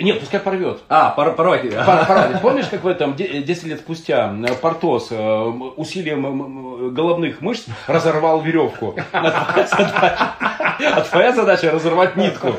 [0.00, 0.78] Нет, пускай порвет.
[0.88, 1.62] А, пор- порвать.
[1.62, 2.40] Пор- порвать.
[2.42, 5.16] Помнишь, как в этом де- 10 лет спустя э, Портос э,
[5.76, 8.94] усилием головных мышц разорвал веревку?
[10.84, 12.54] А твоя задача- а разорвать нитку.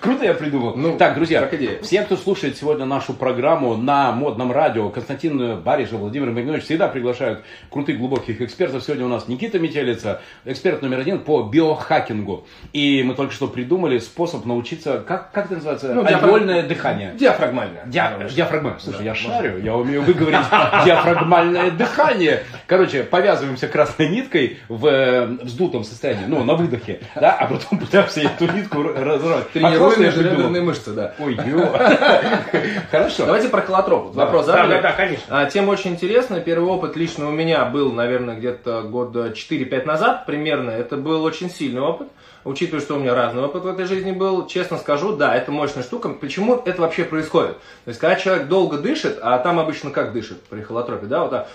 [0.00, 0.74] Круто я придумал.
[0.76, 1.40] Ну, так, друзья,
[1.82, 7.42] все, кто слушает сегодня нашу программу на модном радио, Константин Баришев, Владимир Магнинович всегда приглашают
[7.70, 8.82] крутых, глубоких экспертов.
[8.84, 12.46] Сегодня у нас Никита Метелица, эксперт номер один по биохакингу.
[12.72, 17.12] И мы только что придумали способ научиться, как, как это называется, Ну, диафраг- альвеольное дыхание.
[17.14, 17.84] Диафрагмальное.
[17.86, 18.76] Диа- диафрагма.
[18.80, 20.38] Слушай, я шарю, я умею выговорить
[20.84, 22.42] диафрагмальное дыхание.
[22.66, 28.20] Короче, повязываемся красной ниткой в э, вздутом состоянии, ну, на выдохе, да, а потом пытаемся
[28.22, 29.50] эту нитку разорвать.
[29.50, 31.14] Тренируем межреберные мышцы, да.
[31.18, 31.36] Ой.
[32.90, 33.26] Хорошо.
[33.26, 34.14] Давайте про холотроп.
[34.14, 34.24] Да.
[34.24, 34.70] Вопрос Да, задали.
[34.74, 35.24] да, да, конечно.
[35.28, 36.40] А, тема очень интересная.
[36.40, 40.70] Первый опыт лично у меня был, наверное, где-то года 4-5 назад примерно.
[40.70, 42.08] Это был очень сильный опыт.
[42.44, 45.82] Учитывая, что у меня разный опыт в этой жизни был, честно скажу, да, это мощная
[45.82, 46.10] штука.
[46.10, 47.56] Почему это вообще происходит?
[47.84, 51.30] То есть, когда человек долго дышит, а там обычно как дышит при холотропе, да, вот
[51.30, 51.48] так,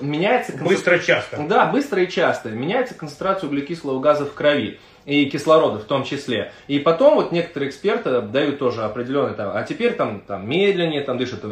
[0.00, 0.76] меняется концентрация.
[0.76, 1.46] Быстро, часто.
[1.48, 2.50] Да, быстро и часто.
[2.50, 4.78] Меняется концентрация углекислого газа в крови.
[5.04, 6.52] И кислорода в том числе.
[6.66, 11.16] И потом вот некоторые эксперты дают тоже определенный там, а теперь там, там медленнее там
[11.16, 11.44] дышат.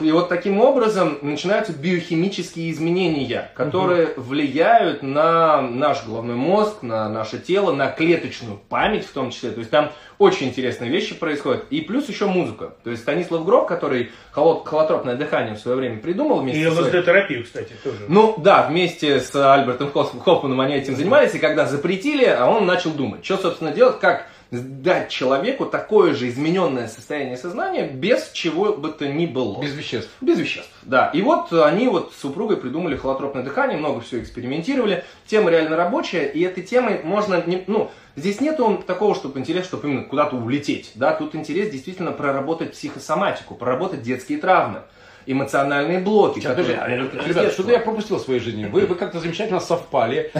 [0.00, 7.38] И вот таким образом начинаются биохимические изменения, которые влияют на наш головной мозг, на наше
[7.38, 9.50] тело, на клеточную память в том числе.
[9.50, 11.64] То есть там очень интересные вещи происходят.
[11.70, 12.74] И плюс еще музыка.
[12.82, 17.44] То есть Станислав Гроб, который холод- холотропное дыхание в свое время придумал вместе И ЛСД-терапию,
[17.44, 17.98] кстати, тоже.
[18.08, 22.66] ну да, вместе с Альбертом Хоф- Хоффманом они этим занимались, и когда запретили, а он
[22.66, 24.26] начал думать, что, собственно, делать, как
[24.60, 29.60] дать человеку такое же измененное состояние сознания без чего бы то ни было.
[29.60, 30.10] Без веществ.
[30.20, 31.10] Без веществ, да.
[31.14, 35.04] И вот они вот с супругой придумали холотропное дыхание, много все экспериментировали.
[35.26, 39.88] Тема реально рабочая, и этой темой можно, не, ну, здесь нету такого, чтобы интерес, чтобы
[39.88, 41.14] именно куда-то улететь, да.
[41.14, 44.82] Тут интерес действительно проработать психосоматику, проработать детские травмы,
[45.26, 46.40] эмоциональные блоки.
[46.40, 47.26] Сейчас, которые-.
[47.26, 48.66] Ребята, что-то я пропустил в своей жизни.
[48.66, 50.30] Вы, вы как-то замечательно совпали.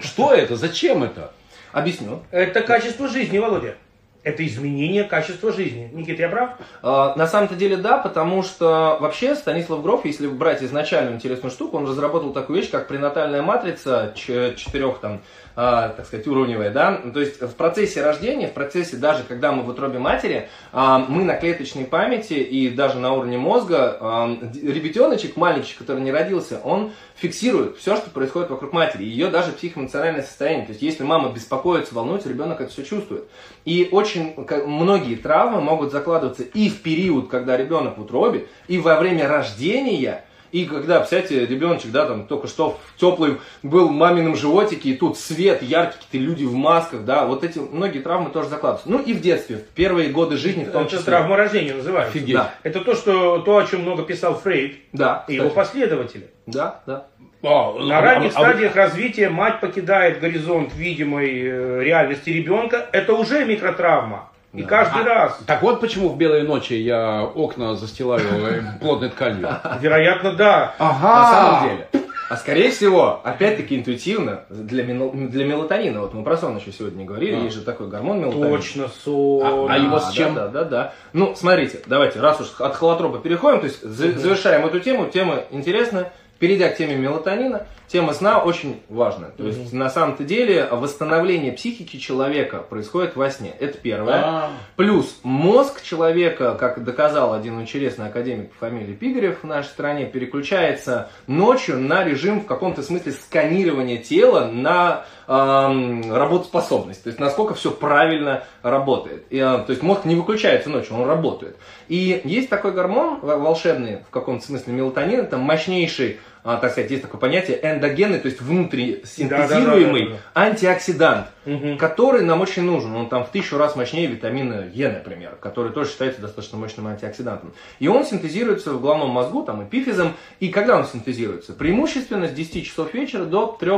[0.00, 0.56] Что это?
[0.56, 1.32] Зачем это?
[1.72, 2.22] Объясню.
[2.30, 3.76] Это качество жизни, Володя.
[4.22, 5.90] Это изменение качества жизни.
[5.92, 6.50] Никита, я прав?
[6.80, 11.76] А, На самом-то деле да, потому что вообще Станислав Гров, если брать изначальную интересную штуку,
[11.76, 15.22] он разработал такую вещь, как пренатальная матрица четырех там,
[15.54, 17.00] так сказать, уровневая, да.
[17.12, 21.24] То есть в процессе рождения, в процессе даже когда мы в утробе матери, а, мы
[21.24, 26.92] на клеточной памяти и даже на уровне мозга, а, ребятеночек, маленький, который не родился, он
[27.16, 30.66] фиксирует все, что происходит вокруг матери, ее даже психоэмоциональное состояние.
[30.66, 33.24] То есть если мама беспокоится, волнуется, ребенок это все чувствует.
[33.64, 34.34] И очень
[34.66, 40.24] многие травмы могут закладываться и в период, когда ребенок в утробе, и во время рождения,
[40.52, 44.96] и когда, представляете, ребеночек, да, там только что в теплый был в мамином животике, и
[44.96, 48.90] тут свет, яркие какие-то люди в масках, да, вот эти многие травмы тоже закладываются.
[48.90, 51.04] Ну и в детстве, в первые годы жизни в том Это числе.
[51.06, 52.10] травма рождения называется.
[52.16, 52.34] Офигеть.
[52.36, 55.56] Да, Это то, что, то, о чем много писал Фрейд да, и его кстати.
[55.66, 56.30] последователи.
[56.46, 57.06] да, да.
[57.44, 62.86] А, На а- ранних а- а стадиях развития мать покидает горизонт видимой э, реальности ребенка.
[62.92, 64.30] Это уже микротравма.
[64.54, 64.68] И Да.
[64.68, 65.38] каждый А, раз.
[65.46, 69.48] Так вот почему в белые ночи я окна застилаю э, плотной тканью.
[69.80, 70.74] Вероятно, да.
[70.78, 71.08] Ага.
[71.08, 71.88] На самом деле.
[72.28, 77.04] А скорее всего, опять-таки интуитивно, для, мел- для мелатонина, вот мы про сон еще сегодня
[77.04, 77.38] говорили, А.
[77.44, 78.50] есть же такой гормон мелатонин.
[78.50, 79.70] Точно, сон.
[79.70, 80.34] А его с Да, чем?
[80.34, 80.92] Да, да, да.
[81.12, 85.40] Ну, смотрите, давайте, раз уж от холотропа переходим, то есть за- завершаем эту тему, тема
[85.50, 86.12] интересная.
[86.38, 89.30] Перейдя к теме мелатонина, тема сна очень важная.
[89.30, 93.52] То есть, на самом-то деле, восстановление психики человека происходит во сне.
[93.60, 94.22] Это первое.
[94.24, 100.06] А, Плюс мозг человека, как доказал один интересный академик по фамилии Пигарев в нашей стране,
[100.06, 107.02] переключается ночью на режим в каком-то смысле сканирования тела на эм, работоспособность.
[107.02, 109.24] То есть насколько все правильно работает.
[109.30, 111.56] И, э, то есть мозг не выключается ночью, он работает.
[111.88, 116.90] И есть такой гормон во- волшебный, в каком-то смысле мелатонин, это мощнейший, а, так сказать,
[116.90, 120.40] есть такое понятие эндогенный, то есть внутри синтезируемый Да-да-да-да-да.
[120.40, 121.76] антиоксидант Мгм.
[121.76, 122.94] который нам очень нужен.
[122.94, 127.52] Он там в тысячу раз мощнее витамина Е, например, который тоже считается достаточно мощным антиоксидантом.
[127.80, 130.14] И он синтезируется в головном мозгу, там, эпифизом.
[130.40, 131.52] И когда он синтезируется?
[131.52, 133.70] Преимущественно с 10 часов вечера до 3,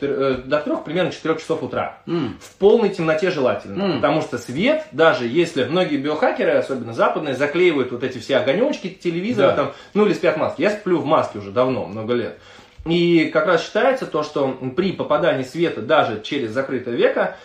[0.00, 1.98] до 3 примерно 4 часов утра.
[2.06, 2.38] м.
[2.40, 3.82] В полной темноте желательно.
[3.82, 3.96] М.
[3.96, 9.48] Потому что свет, даже если многие биохакеры, особенно западные, заклеивают вот эти все огонечки телевизора,
[9.48, 9.56] Да.
[9.56, 10.62] там, ну или спят в маске.
[10.64, 12.38] Я сплю в маске уже давно, много лет.
[12.86, 17.36] И как раз считается то, что при попадании света даже через закрытое веко,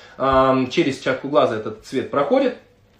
[0.69, 2.57] через чатку глаза этот свет проходит,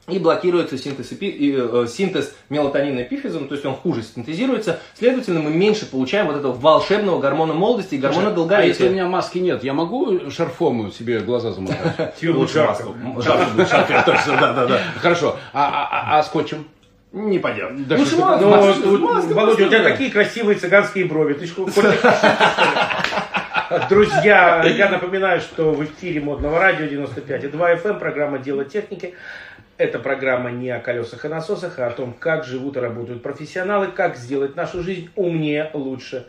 [0.10, 5.40] и блокируется синтез, эпи, и, э, синтез мелатонина эпифизом, то есть он хуже синтезируется, следовательно,
[5.40, 8.66] мы меньше получаем вот этого волшебного гормона молодости и гормона долголетия.
[8.66, 12.16] А если у меня маски нет, я могу шарфом себе глаза замотать?
[12.24, 12.96] Лучше маску.
[13.22, 14.82] Жарко будет, жарко, точно, да, да, да.
[15.00, 15.38] Хорошо.
[15.54, 16.66] А, а, а скотчем?
[17.12, 17.88] Не пойдет.
[17.88, 18.46] Да Лучше что маску,
[18.86, 21.34] Ну, Володя, у тебя такие красивые цыганские брови.
[21.34, 21.48] Ты
[23.90, 29.14] Друзья, я напоминаю, что в эфире модного радио 95,2 FM, программа «Дело техники».
[29.80, 33.88] Это программа не о колесах и насосах, а о том, как живут и работают профессионалы,
[33.88, 36.28] как сделать нашу жизнь умнее, лучше,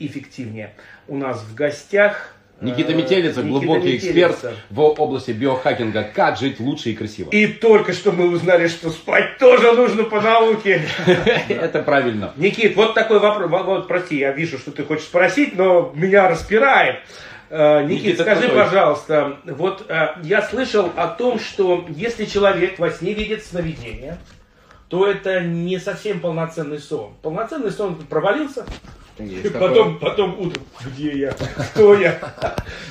[0.00, 0.74] эффективнее.
[1.06, 4.30] У нас в гостях Никита э, Метелица, Никита глубокий Метелица.
[4.32, 6.10] эксперт в области биохакинга.
[6.12, 7.30] Как жить лучше и красиво.
[7.30, 10.82] И только что мы узнали, что спать тоже нужно по науке.
[11.48, 12.32] Это правильно.
[12.36, 13.48] Никит, вот такой вопрос.
[13.48, 16.96] Вот, прости, я вижу, что ты хочешь спросить, но меня распирает.
[17.50, 18.64] Э, Никит, скажи, крутой.
[18.64, 24.18] пожалуйста, вот э, я слышал о том, что если человек во сне видит сновидение,
[24.88, 27.14] то это не совсем полноценный сон.
[27.22, 28.66] Полноценный сон провалился,
[29.18, 29.68] Есть и такое.
[29.68, 31.32] потом, потом утром, где я,
[31.72, 32.18] кто я?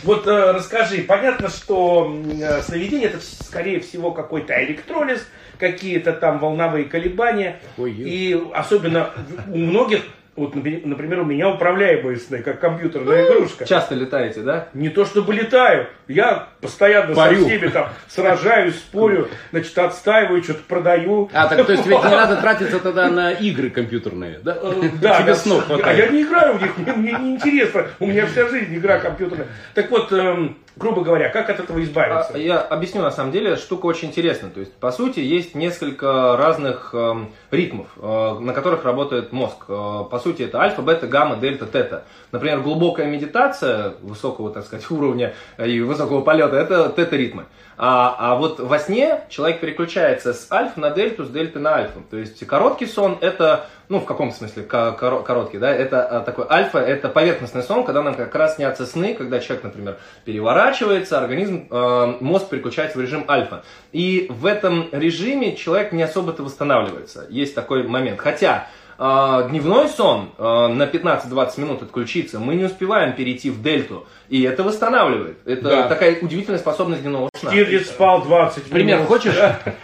[0.03, 5.25] Вот э, расскажи, понятно, что э, сновидение это скорее всего какой-то электролиз,
[5.57, 7.59] какие-то там волновые колебания.
[7.77, 7.91] Ой.
[7.93, 9.11] И особенно
[9.47, 10.01] у многих,
[10.37, 13.65] вот, напри- например, у меня управляемые сны, как компьютерная игрушка.
[13.65, 14.69] Часто летаете, да?
[14.75, 17.41] Не то чтобы летаю, я постоянно Парю.
[17.41, 21.29] со всеми там сражаюсь, спорю, значит, отстаиваю, что-то продаю.
[21.33, 24.57] А, так то есть ведь не надо тратиться тогда на игры компьютерные, да?
[24.61, 25.35] Э, Да, Тебе да.
[25.35, 26.11] снов А я хватает.
[26.13, 27.87] не играю в них, мне, мне не интересно.
[27.99, 29.47] У меня вся жизнь игра компьютерная.
[29.73, 32.33] Так вот, эм, грубо говоря, как от этого избавиться?
[32.33, 34.51] А, Я объясню, на самом деле, штука очень интересная.
[34.51, 39.65] То есть, по сути, есть несколько разных эм, ритмов, э, на которых работает мозг.
[39.67, 42.05] Э, по сути, это альфа, бета, гамма, дельта, тета.
[42.31, 47.45] Например, глубокая медитация высокого, так сказать, уровня и высокого полета, это тета-ритмы.
[47.79, 51.99] А, а вот во сне человек переключается с альфа на дельту, с дельты на альфа.
[52.09, 56.19] То есть короткий сон это, ну в каком смысле ко- коро- короткий, да, это а,
[56.21, 61.17] такой альфа, это поверхностный сон, когда нам как раз снятся сны, когда человек, например, переворачивается,
[61.17, 63.63] организм, э, мозг переключается в режим альфа.
[63.91, 67.25] И в этом режиме человек не особо-то восстанавливается.
[67.29, 68.19] Есть такой момент.
[68.19, 68.67] Хотя
[68.97, 74.05] дневной сон э, на 15-20 минут отключиться, мы не успеваем перейти в дельту.
[74.29, 75.37] И это восстанавливает.
[75.45, 75.87] Это Да.
[75.87, 77.51] такая удивительная способность дневного сна.
[77.51, 79.07] Штирлиц спал 20 Пример минут.
[79.07, 79.35] хочешь?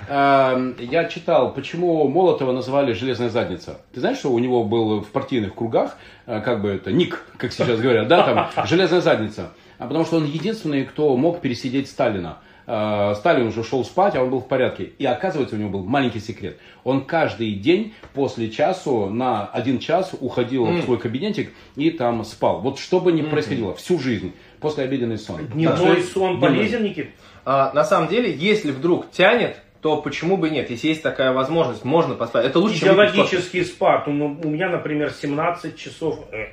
[0.09, 3.79] Эм, Я читал, почему Молотова называли «железная задница».
[3.93, 5.95] Ты знаешь, что у него был в партийных кругах,
[6.25, 9.51] как бы это, ник, как сейчас говорят, да, там, «железная задница».
[9.79, 12.37] А потому что он единственный, кто мог пересидеть Сталина.
[12.65, 14.91] Э, Сталин уже шел спать, а он был в порядке.
[14.97, 16.57] И оказывается, у него был маленький секрет.
[16.83, 22.61] Он каждый день после часу на один час уходил в свой кабинетик и там спал.
[22.61, 25.45] Вот что бы ни происходило, всю жизнь, после обеденный сон.
[25.47, 26.03] Дневной Да.
[26.03, 27.09] сон полезен, Никит?
[27.45, 30.69] А, на самом деле, если вдруг тянет, то почему бы нет?
[30.69, 32.45] Если есть такая возможность, можно поспать.
[32.45, 32.79] Это лучше.
[32.79, 34.07] Физиологический спад.
[34.07, 34.13] У у
[34.49, 36.19] меня, например, 17 часов.
[36.31, 36.45] э,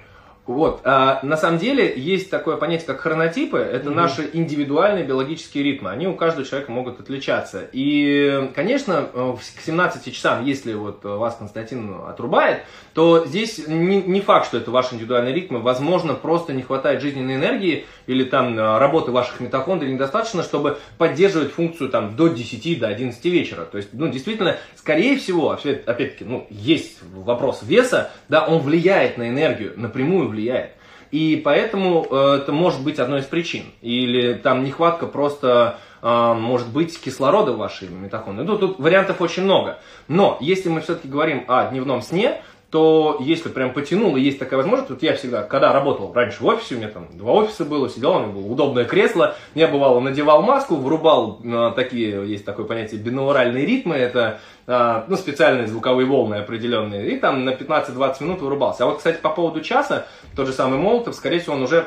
[0.51, 0.81] Вот.
[0.83, 3.59] А, на самом деле есть такое понятие, как хронотипы.
[3.59, 5.91] Это наши индивидуальные биологические ритмы.
[5.91, 7.69] Они у каждого человека могут отличаться.
[7.71, 14.03] И, конечно, э, к 17 часам, если вот э, вас Константин отрубает, то здесь не,
[14.03, 15.61] не факт, что это ваши индивидуальные ритмы.
[15.61, 21.53] Возможно, просто не хватает жизненной энергии или там э, работы ваших митохондрий недостаточно, чтобы поддерживать
[21.53, 23.67] функцию там до 10, до 11 вечера.
[23.67, 29.17] То есть, ну, действительно, скорее всего, опять- опять-таки, ну, есть вопрос веса, да, он влияет
[29.17, 30.40] на энергию, напрямую влияет.
[31.11, 33.65] И поэтому э, это может быть одной из причин.
[33.83, 38.47] Или там нехватка просто э, может быть кислорода в вашей митохондрии.
[38.47, 39.81] Ну, тут вариантов очень много.
[40.07, 44.59] Но если мы все-таки говорим о дневном сне, то если прям потянул и есть такая
[44.59, 47.91] возможность, вот я всегда, когда работал раньше в офисе, у меня там два офиса было,
[47.91, 52.67] сидел, у меня было удобное кресло, я бывало надевал маску, врубал э, такие, есть такое
[52.67, 58.41] понятие бинауральные ритмы, это э, ну, специальные звуковые волны определенные, и там на 15-20 минут
[58.41, 58.85] вырубался.
[58.85, 60.07] А вот, кстати, по поводу часа,
[60.37, 61.87] тот же самый Молотов, скорее всего, он уже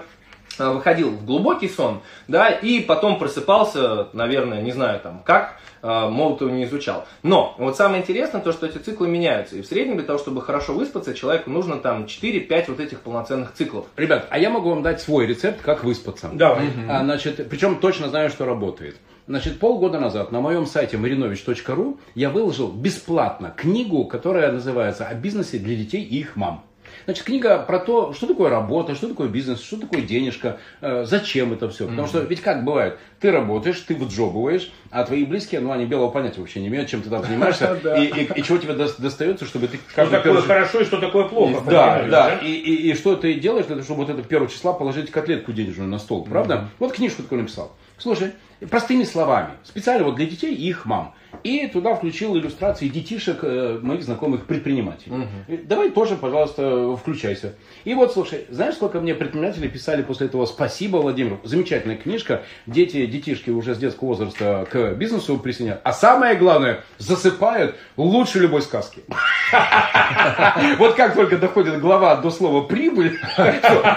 [0.57, 6.49] выходил в глубокий сон, да, и потом просыпался, наверное, не знаю там как, э, Молотова
[6.49, 7.05] не изучал.
[7.23, 9.55] Но вот самое интересное то, что эти циклы меняются.
[9.55, 13.53] И в среднем для того, чтобы хорошо выспаться, человеку нужно там 4-5 вот этих полноценных
[13.53, 13.85] циклов.
[13.95, 16.29] Ребят, а я могу вам дать свой рецепт, как выспаться.
[16.33, 16.69] Давай.
[16.89, 18.97] А, значит, причем точно знаю, что работает.
[19.25, 25.59] Значит, полгода назад на моем сайте marinovich.ru я выложил бесплатно книгу, которая называется «О бизнесе
[25.59, 26.65] для детей и их мам».
[27.05, 31.53] Значит, книга про то, что такое работа, что такое бизнес, что такое денежка, э, зачем
[31.53, 31.87] это все.
[31.87, 36.09] Потому что ведь как бывает, ты работаешь, ты выджобываешь, а твои близкие, ну, они белого
[36.09, 39.79] понятия вообще не имеют, чем ты там занимаешься, и, чего тебе дос- достается, чтобы ты
[39.89, 41.61] Что такое хорошо и что такое плохо.
[41.69, 42.35] да, да.
[42.41, 45.99] И что ты делаешь для того, чтобы вот это первого числа положить котлетку денежную на
[45.99, 46.69] стол, правда?
[46.79, 47.75] Вот книжку такую написал.
[47.97, 48.31] Слушай,
[48.69, 51.13] простыми словами, специально вот для детей и их мам.
[51.43, 55.15] И туда включил иллюстрации детишек э, моих знакомых предпринимателей.
[55.15, 55.59] Угу.
[55.65, 57.55] Давай тоже, пожалуйста, включайся.
[57.83, 61.39] И вот, слушай, знаешь, сколько мне предприниматели писали после этого «Спасибо, Владимир».
[61.43, 62.43] Вот книжка.
[62.65, 65.81] Дети, детишки уже с детского возраста к бизнесу присоединяют.
[65.83, 69.01] А самое главное, засыпают лучше любой сказки.
[70.77, 73.19] Вот как только доходит глава до слова «прибыль»,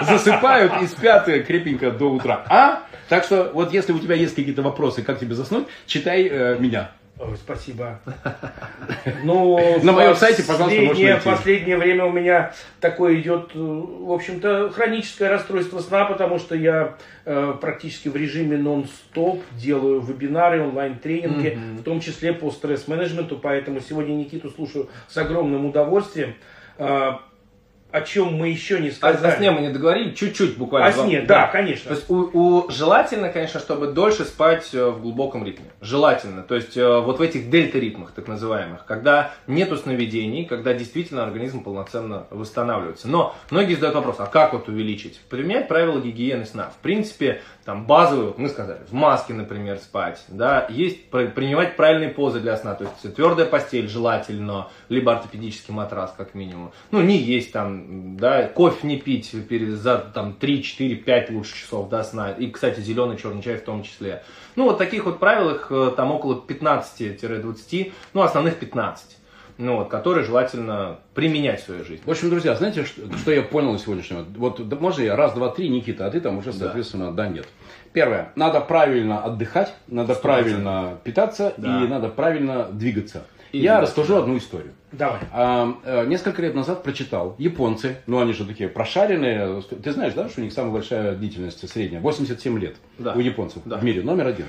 [0.03, 2.45] засыпают и спят крепенько до утра.
[2.49, 2.83] А?
[3.09, 6.91] Так что вот если у тебя есть какие-то вопросы, как тебе заснуть, читай э, меня.
[7.19, 7.99] Ой, спасибо.
[9.23, 14.69] Ну, на моем сайте, пожалуйста, можно Последнее время у меня такое идет, э, в общем-то,
[14.69, 16.95] хроническое расстройство сна, потому что я
[17.25, 21.77] э, практически в режиме нон-стоп делаю вебинары, онлайн-тренинги, mm-hmm.
[21.77, 26.35] в том числе по стресс-менеджменту, поэтому сегодня Никиту слушаю с огромным удовольствием.
[26.77, 27.13] Э,
[27.91, 29.31] о чем мы еще не сказали.
[29.31, 30.89] О, о сне мы не договорили, чуть-чуть буквально.
[30.89, 31.89] О сне, да, да, конечно.
[31.89, 35.65] То есть у, у, желательно, конечно, чтобы дольше спать э, в глубоком ритме.
[35.81, 36.43] Желательно.
[36.43, 41.63] То есть э, вот в этих дельта-ритмах, так называемых, когда нету сновидений, когда действительно организм
[41.63, 43.07] полноценно восстанавливается.
[43.07, 45.19] Но многие задают вопрос, а как вот увеличить?
[45.29, 46.71] Применять правила гигиены сна.
[46.77, 52.07] В принципе, там базовые, вот мы сказали, в маске, например, спать, да, есть принимать правильные
[52.07, 56.71] позы для сна, то есть твердая постель желательно, либо ортопедический матрас как минимум.
[56.91, 61.57] Ну, не есть там, да, кофе не пить перед, за там 3, 4, 5 лучше
[61.57, 62.31] часов до сна.
[62.31, 64.23] И, кстати, зеленый, черный чай в том числе.
[64.55, 69.17] Ну, вот таких вот правилах э, там около 15-20, ну, основных 15
[69.57, 72.03] ну, вот, которые желательно применять в своей жизни.
[72.05, 74.23] В общем, друзья, знаете, что, что я понял из сегодняшнего?
[74.35, 77.47] Вот можно я раз, два, три, Никита, а ты там уже, соответственно, да, да нет.
[77.97, 80.21] Первое, надо правильно отдыхать, надо 100%.
[80.21, 81.83] правильно питаться да.
[81.83, 83.23] и надо правильно двигаться.
[83.51, 84.19] И я расскажу да.
[84.19, 84.73] одну историю.
[84.91, 85.21] Давай.
[85.33, 90.29] А, а, несколько лет назад прочитал, японцы, ну они же такие прошаренные, ты знаешь, да,
[90.29, 93.13] что у них самая большая длительность средняя, 87 лет да.
[93.13, 93.77] у японцев да.
[93.77, 94.45] в мире, номер один.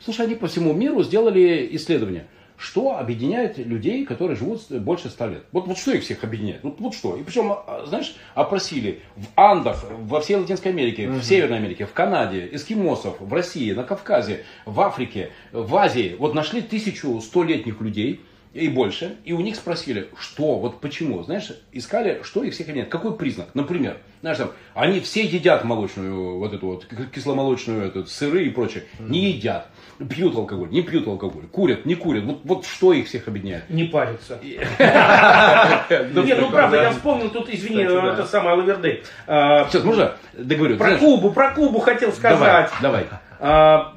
[0.00, 2.26] Слушай, они по всему миру сделали исследование–
[2.60, 5.44] что объединяет людей, которые живут больше ста лет.
[5.50, 6.62] Вот, вот что их всех объединяет?
[6.62, 7.16] Вот, вот что.
[7.16, 11.18] И причем, а, знаешь, опросили в Андах, во всей Латинской Америке, угу.
[11.18, 16.16] в Северной Америке, в Канаде, эскимосов, в России, на Кавказе, в Африке, в Азии.
[16.18, 18.20] Вот нашли тысячу столетних людей,
[18.52, 22.90] и больше, и у них спросили, что, вот почему, знаешь, искали, что их всех объединяет,
[22.90, 28.46] какой признак, например, знаешь, там, они все едят молочную, вот эту вот, кисломолочную, эту, сыры
[28.46, 29.68] и прочее, не едят,
[30.08, 33.68] пьют алкоголь, не пьют алкоголь, курят, не курят, вот, вот что их всех объединяет?
[33.68, 34.38] Не парятся.
[34.42, 34.66] Нет,
[36.40, 39.02] ну правда, я вспомнил тут, извини, это самое Лавердей.
[39.26, 40.76] А, Сейчас, можно договорю?
[40.76, 42.70] Про Кубу, про Кубу хотел сказать.
[42.80, 43.06] Давай,
[43.38, 43.94] а,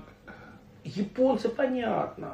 [0.84, 2.34] Японцы, понятно.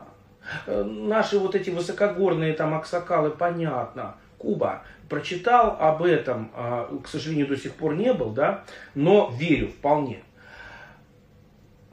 [0.66, 4.16] Э, наши вот эти высокогорные там аксакалы, понятно.
[4.38, 4.84] Куба.
[5.10, 8.64] Прочитал об этом, а, к сожалению, до сих пор не был, да,
[8.96, 10.24] но верю вполне.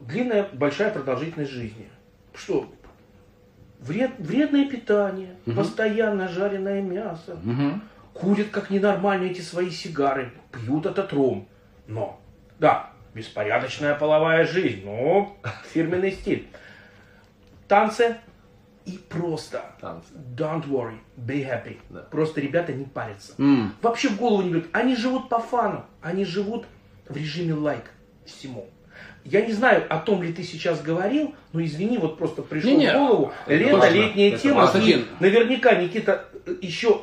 [0.06, 1.88] Длинная, большая продолжительность жизни.
[2.34, 2.72] Что?
[3.80, 5.56] Вред, вредное питание, угу.
[5.56, 7.80] постоянно жареное мясо, угу.
[8.14, 11.48] курят как ненормальные эти свои сигары, пьют этот ром.
[11.86, 12.20] Но,
[12.58, 15.36] да, беспорядочная половая жизнь, но
[15.72, 16.48] фирменный стиль.
[17.68, 18.16] Танцы
[18.86, 20.12] и просто Танцы.
[20.36, 21.78] don't worry, be happy.
[21.90, 22.02] Да.
[22.02, 23.34] Просто ребята не парятся.
[23.38, 23.70] Mm.
[23.82, 24.68] Вообще в голову не берут.
[24.72, 25.84] Они живут по фану.
[26.00, 26.66] Они живут
[27.08, 27.90] в режиме лайк
[28.24, 28.68] всему.
[29.30, 32.76] Я не знаю, о том ли ты сейчас говорил, но извини, вот просто пришло не,
[32.76, 33.32] не, в голову.
[33.46, 34.70] Лето, летняя тема.
[34.74, 36.26] И наверняка Никита
[36.62, 37.00] еще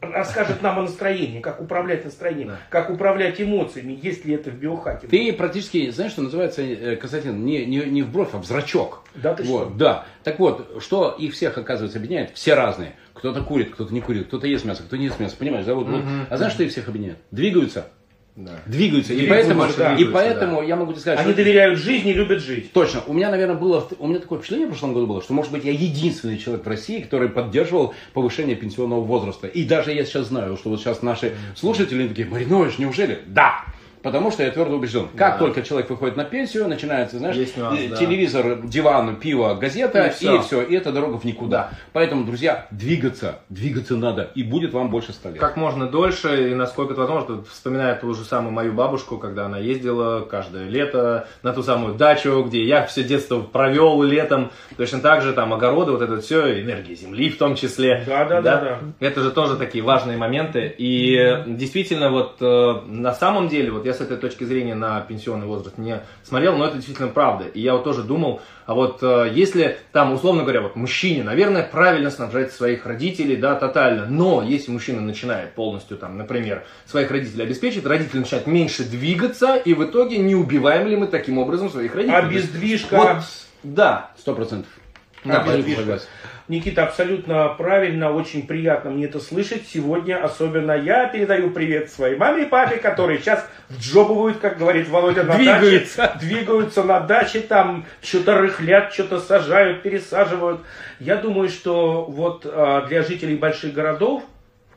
[0.00, 2.58] расскажет нам о настроении, как управлять настроением, да.
[2.68, 5.06] как управлять эмоциями, есть ли это в биохаке.
[5.06, 9.02] Ты практически, знаешь, что называется, э, Константин, не, не, не в бровь, а в зрачок.
[9.14, 9.74] Да, ты вот, что?
[9.76, 10.06] Да.
[10.22, 12.32] Так вот, что их всех, оказывается, объединяет?
[12.34, 12.96] Все разные.
[13.14, 15.36] Кто-то курит, кто-то не курит, кто-то ест мясо, кто не ест мясо.
[15.36, 15.74] Понимаешь, да?
[15.74, 15.96] Вот, угу.
[15.96, 16.02] вот.
[16.28, 17.18] А знаешь, что их всех объединяет?
[17.30, 17.88] Двигаются.
[18.36, 18.62] Да.
[18.66, 19.12] Двигаются.
[19.14, 19.94] И, и поэтому, да.
[19.94, 20.64] и поэтому да.
[20.64, 21.36] я могу тебе сказать, Они что...
[21.36, 22.72] доверяют жизни и любят жить.
[22.72, 23.00] Точно.
[23.06, 25.64] У меня, наверное, было, у меня такое впечатление в прошлом году было, что, может быть,
[25.64, 29.46] я единственный человек в России, который поддерживал повышение пенсионного возраста.
[29.46, 33.20] И даже я сейчас знаю, что вот сейчас наши слушатели такие, Маринович, неужели?
[33.26, 33.66] Да!
[34.04, 35.38] Потому что я твердо убежден, как да.
[35.38, 38.68] только человек выходит на пенсию, начинается, знаешь, нюанс, э, телевизор, да.
[38.68, 40.36] диван, пиво, газета, и все.
[40.36, 41.70] и все, и это дорога в никуда.
[41.70, 41.78] Да.
[41.94, 45.40] Поэтому, друзья, двигаться, двигаться надо, и будет вам больше ста лет.
[45.40, 49.56] Как можно дольше, и насколько это возможно, вспоминаю ту же самую мою бабушку, когда она
[49.56, 55.22] ездила каждое лето на ту самую дачу, где я все детство провел летом, точно так
[55.22, 58.04] же там огороды, вот это все, энергия земли в том числе.
[58.06, 58.60] Да, да, да.
[58.60, 58.78] да.
[59.00, 63.93] Это же тоже такие важные моменты, и действительно вот э, на самом деле, вот я
[63.94, 67.44] с этой точки зрения на пенсионный возраст не смотрел, но это действительно правда.
[67.46, 71.62] И я вот тоже думал, а вот э, если там, условно говоря, вот мужчине, наверное,
[71.62, 77.44] правильно снабжать своих родителей, да, тотально, но если мужчина начинает полностью, там, например, своих родителей
[77.44, 81.94] обеспечить, родители начинают меньше двигаться, и в итоге не убиваем ли мы таким образом своих
[81.94, 82.16] родителей?
[82.16, 82.96] Обездвижка.
[82.96, 83.16] Вот,
[83.62, 84.10] да.
[84.18, 84.70] Сто процентов.
[85.24, 85.44] Да.
[86.46, 89.62] Никита, абсолютно правильно, очень приятно мне это слышать.
[89.66, 95.22] Сегодня особенно я передаю привет своей маме и папе, которые сейчас вджобывают, как говорит Володя,
[95.24, 95.96] на Двигаются.
[96.02, 96.18] даче.
[96.20, 100.60] Двигаются на даче, там что-то рыхлят, что-то сажают, пересаживают.
[101.00, 104.22] Я думаю, что вот а, для жителей больших городов,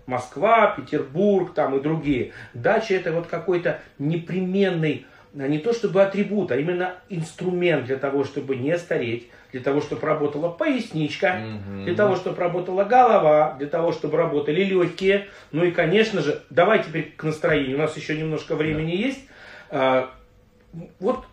[0.06, 5.06] Москва, Петербург там и другие, дача это вот какой-то непременный
[5.46, 10.02] не то чтобы атрибут, а именно инструмент для того, чтобы не стареть, для того, чтобы
[10.08, 11.42] работала поясничка,
[11.84, 15.28] для того, чтобы работала голова, для того, чтобы работали легкие.
[15.52, 17.78] Ну и, конечно же, давай теперь к настроению.
[17.78, 19.20] У нас еще немножко времени есть.
[19.70, 20.10] А,
[21.00, 21.26] Вот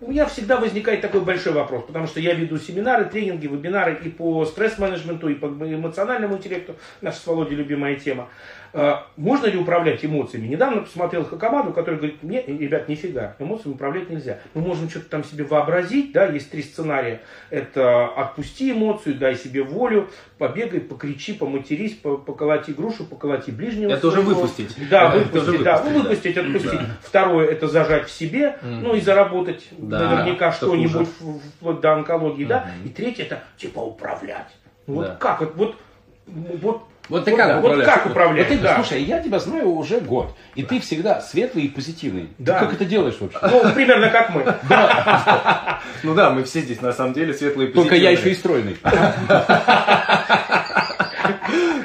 [0.00, 4.08] у меня всегда возникает такой большой вопрос, потому что я веду семинары, тренинги, вебинары и
[4.08, 8.28] по стресс-менеджменту, и по эмоциональному интеллекту, наша с Володей любимая тема.
[8.72, 10.46] А, Можно ли управлять эмоциями?
[10.48, 14.38] Недавно посмотрел Хакамаду, который говорит, не, ребят, нифига, эмоциями управлять нельзя.
[14.54, 17.20] Мы можем что-то там себе вообразить, да, есть три сценария.
[17.50, 20.08] Это отпусти эмоцию, дай себе волю,
[20.38, 23.90] побегай, покричи, поматерись, по- поколоти грушу, поколоти ближнего.
[23.90, 24.40] Это уже своего.
[24.42, 24.88] выпустить.
[24.90, 26.08] Да, Это выпустить, уже да, выпустить, ну, да.
[26.08, 26.80] выпустить, отпустить.
[27.02, 31.08] Второе, это зажать в себе, ну и заработать Да, наверняка что что-нибудь
[31.56, 32.70] вплоть до онкологии, да.
[32.84, 34.48] И третье, это типа управлять.
[34.86, 35.16] Вот Да.
[35.16, 35.76] как, вот, вот,
[36.26, 37.92] вот, Вот ты вот, как вот управляешь?
[37.92, 38.74] как управлять, Вот ты, да.
[38.76, 42.28] Слушай, я тебя знаю уже год, и ты всегда светлый и позитивный.
[42.38, 42.58] Да.
[42.58, 43.38] Ты как это делаешь вообще?
[43.42, 44.44] Ну, примерно как мы.
[46.02, 48.74] Ну да, мы все здесь на самом деле светлые и Только я еще позитивные.
[48.74, 48.76] и стройный.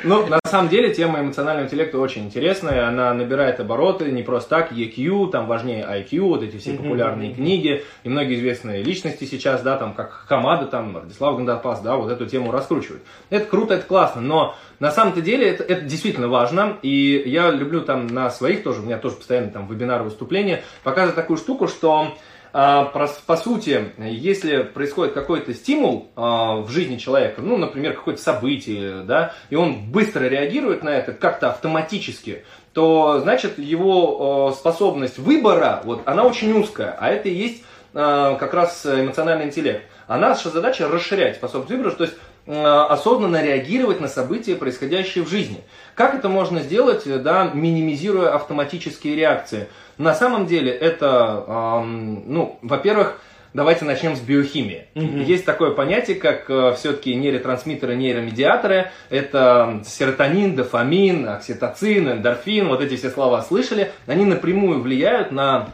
[0.03, 2.87] Ну, на самом деле, тема эмоционального интеллекта очень интересная.
[2.87, 4.71] Она набирает обороты не просто так.
[4.73, 7.83] EQ, там важнее IQ, вот эти все популярные книги.
[8.03, 12.25] И многие известные личности сейчас, да, там, как Хамада, там, Радислав Гандапас, да, вот эту
[12.25, 13.03] тему раскручивают.
[13.29, 16.77] Это круто, это классно, но на самом-то деле это, это действительно важно.
[16.81, 21.15] И я люблю там на своих тоже, у меня тоже постоянно там вебинары, выступления, показывать
[21.15, 22.13] такую штуку, что
[22.53, 29.33] по сути, если происходит какой-то стимул а, в жизни человека, ну, например, какое-то событие, да,
[29.49, 32.43] и он быстро реагирует на это как-то автоматически,
[32.73, 37.63] то, значит, его а, способность выбора, вот, она очень узкая, а это и есть
[37.95, 39.85] а, как раз эмоциональный интеллект.
[40.07, 45.29] А наша задача расширять способность выбора, то есть а, осознанно реагировать на события, происходящие в
[45.29, 45.61] жизни.
[45.95, 49.67] Как это можно сделать, э, да, минимизируя автоматические реакции?
[49.97, 53.19] На самом деле это, ам, ну, во-первых,
[53.53, 54.87] давайте начнем с биохимии.
[54.95, 58.91] Есть такое понятие, как все-таки нейротрансмиттеры, нейромедиаторы.
[59.09, 63.91] Это серотонин, дофамин, окситоцин, эндорфин, вот эти все слова слышали.
[64.07, 65.69] Они напрямую влияют на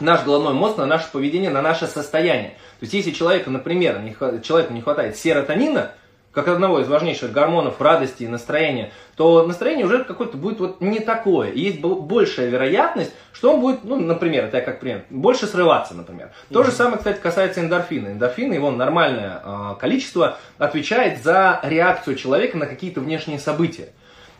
[0.00, 2.50] наш головной мозг, на наше поведение, на наше состояние.
[2.78, 5.92] То есть, если человеку, например, не, человеку не хватает серотонина,
[6.34, 10.98] как одного из важнейших гормонов радости и настроения, то настроение уже какое-то будет вот не
[10.98, 11.50] такое.
[11.50, 15.46] И есть бо- большая вероятность, что он будет, ну, например, это я как пример, больше
[15.46, 16.30] срываться, например.
[16.52, 18.08] То же самое, кстати, касается эндорфина.
[18.08, 23.90] Эндорфин, его нормальное а, количество, отвечает за реакцию человека на какие-то внешние события.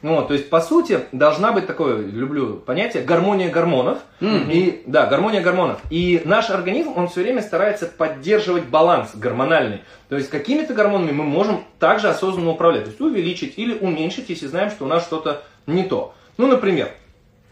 [0.04, 4.00] Ну, то есть, по сути, должна быть такое, люблю понятие, гармония гормонов.
[4.20, 5.80] И, да, гармония гормонов.
[5.88, 9.80] И наш организм, он все время старается поддерживать баланс гормональный.
[10.10, 12.84] То есть, какими-то гормонами мы можем также осознанно управлять.
[12.84, 16.14] То есть, увеличить или уменьшить, если знаем, что у нас что-то не то.
[16.36, 16.90] Ну, например,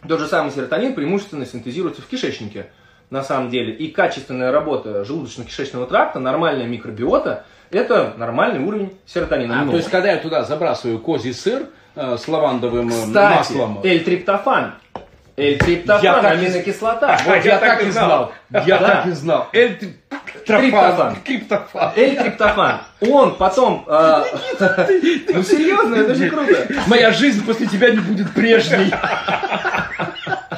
[0.06, 2.66] тот же самый серотонин преимущественно синтезируется в кишечнике,
[3.08, 3.72] на самом деле.
[3.72, 9.60] И качественная работа желудочно-кишечного тракта, нормальная микробиота, это нормальный уровень серотонина.
[9.60, 11.62] А, Ну, то есть, когда я туда забрасываю козий сыр
[11.96, 14.74] э, с лавандовым э, Кстати, маслом, L-триптофан.
[15.36, 17.18] L-триптофан, Я так и- аминокислота.
[17.26, 18.32] вот я так и знал.
[18.50, 18.86] Я Да.
[18.88, 19.48] так и знал.
[19.52, 19.78] Эль
[20.46, 21.16] Триптофан.
[21.96, 22.80] L-триптофан.
[23.00, 23.84] Он потом...
[23.88, 24.24] э,
[25.32, 26.66] Ну серьезно, это же круто.
[26.86, 28.92] Моя жизнь после тебя не будет прежней.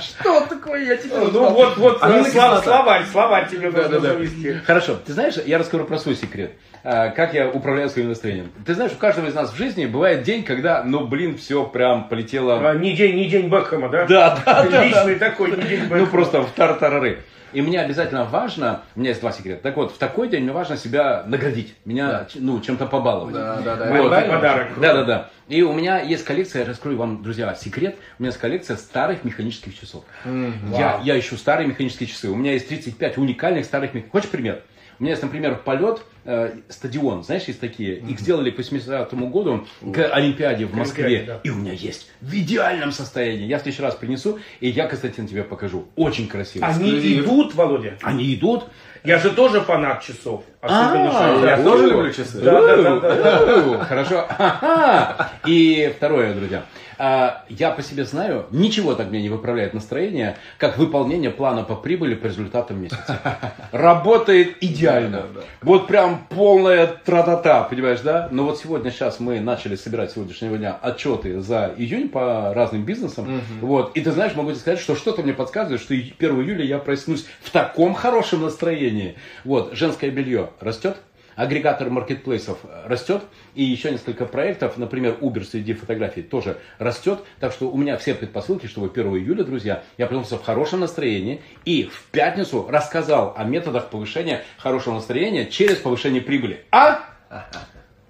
[0.01, 0.85] Что такое?
[0.85, 4.55] Я тебя Ну вот, вот, слав- словарь, словарь тебе нужно завести.
[4.65, 6.53] Хорошо, ты знаешь, я расскажу про свой секрет.
[6.83, 8.53] А, Как я управляю своим настроением.
[8.67, 12.09] Ты знаешь, у каждого из нас в жизни бывает день, когда, ну, блин, все прям
[12.09, 12.71] полетело...
[12.71, 14.05] А, Не день, не день Бекхэма, да?
[14.07, 14.85] Да, да, да.
[14.85, 15.97] Личный такой, не день Бекхэма.
[16.01, 17.21] Ну, просто в тартарары.
[17.55, 19.63] И мне обязательно важно, у меня есть два секрета.
[19.63, 23.33] Так вот, в такой день мне важно себя наградить, меня, ну, чем-то побаловать.
[23.33, 23.93] Да, да, да.
[23.93, 24.11] Вот.
[24.11, 24.69] Подарок.
[24.81, 25.31] Да, да, да.
[25.47, 27.97] И у меня есть коллекция, я раскрою вам, друзья, секрет.
[28.19, 30.03] У меня есть коллекция старых механических часов.
[30.73, 32.29] Я, я ищу старые механические часы.
[32.29, 34.13] У меня есть 35 уникальных старых механических.
[34.13, 34.63] Хочешь пример?
[35.01, 37.97] У меня есть, например, полет э, стадион, знаешь, есть такие.
[37.97, 41.05] Их сделали к 80-му году к Олимпиаде в Москве.
[41.05, 41.41] Олимпиаде, да.
[41.43, 43.45] И у меня есть в идеальном состоянии.
[43.45, 45.87] Я в следующий раз принесу, и я, Константин, тебе покажу.
[45.97, 46.65] Очень красиво.
[46.67, 47.25] Они Эксклюзив.
[47.25, 47.99] идут, Володя.
[48.03, 48.67] Они идут.
[49.03, 50.45] Я же тоже фанат часов.
[50.61, 51.45] Особенно А, шоу.
[51.45, 52.41] Я тоже люблю часы.
[53.85, 54.29] Хорошо.
[55.47, 56.65] И второе, друзья.
[56.99, 61.75] А, Я по себе знаю, ничего так мне не выправляет настроение, как выполнение плана по
[61.75, 63.21] прибыли по результатам месяца.
[63.73, 65.19] Работает идеально.
[65.19, 65.47] Да, да, да.
[65.63, 68.29] Вот прям полная тра-та-та, понимаешь, да?
[68.31, 73.41] Но вот сегодня, сейчас мы начали собирать сегодняшнего дня отчеты за июнь по разным бизнесам.
[73.61, 73.97] Вот.
[73.97, 76.79] И ты знаешь, могу тебе сказать, что что-то мне подсказывает, что и 1 июля я
[76.79, 79.17] проснусь в таком хорошем настроении.
[79.45, 79.73] Вот.
[79.75, 80.97] Женское белье растет.
[81.37, 83.23] Агрегатор маркетплейсов растет,
[83.55, 87.21] и еще несколько проектов, например, Uber среди фотографий тоже растет.
[87.41, 91.41] Так что у меня все предпосылки, чтобы 1 июля, друзья, я проснулся в хорошем настроении
[91.65, 96.65] и в пятницу рассказал о методах повышения хорошего настроения через повышение прибыли.
[96.71, 97.01] А?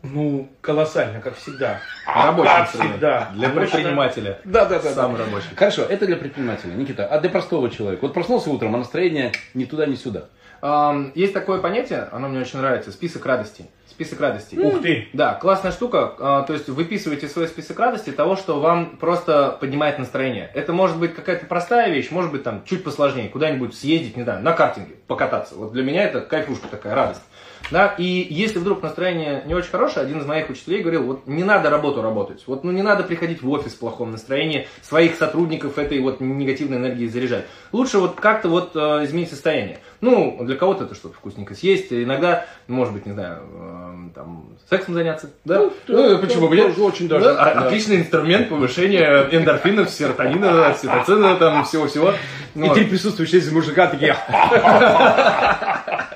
[0.03, 1.81] Ну, колоссально, как всегда.
[2.07, 3.31] Рабочий как всегда.
[3.35, 4.39] Для предпринимателя.
[4.45, 4.93] Да, да, да.
[4.93, 5.49] Самый рабочий.
[5.57, 7.07] Хорошо, это для предпринимателя, Никита.
[7.07, 8.03] А для простого человека?
[8.03, 10.27] Вот проснулся утром, а настроение ни туда, ни сюда.
[11.15, 13.67] Есть такое понятие, оно мне очень нравится, список радостей.
[13.87, 14.59] Список радостей.
[14.59, 15.09] Ух ты.
[15.13, 16.15] Да, классная штука.
[16.19, 20.51] А, То есть выписывайте свой список радостей того, что вам просто поднимает настроение.
[20.55, 24.43] Это может быть какая-то простая вещь, может быть там чуть посложнее, куда-нибудь съездить, не знаю,
[24.43, 25.55] на картинге, покататься.
[25.55, 27.21] Вот для меня это кайфушка такая, радость.
[27.71, 31.45] Да, и если вдруг настроение не очень хорошее, один из моих учителей говорил, вот не
[31.45, 35.79] надо работу работать, вот ну не надо приходить в офис в плохом настроении, своих сотрудников
[35.79, 37.47] этой вот негативной энергией заряжать.
[37.73, 39.79] Лучше вот как-то вот э, изменить состояние.
[40.01, 44.95] Ну, для кого-то это что-то вкусненько съесть, иногда, может быть, не знаю, э, там, сексом
[44.95, 45.71] заняться, да?
[45.89, 46.79] Ну, почему бы нет?
[46.79, 47.25] очень даже.
[47.25, 47.67] Да, Да.
[47.67, 52.13] Отличный инструмент повышения эндорфинов, серотонина, окситоцина, там, всего-всего.
[52.55, 52.75] И Вот.
[52.75, 54.17] три присутствующие здесь мужика такие.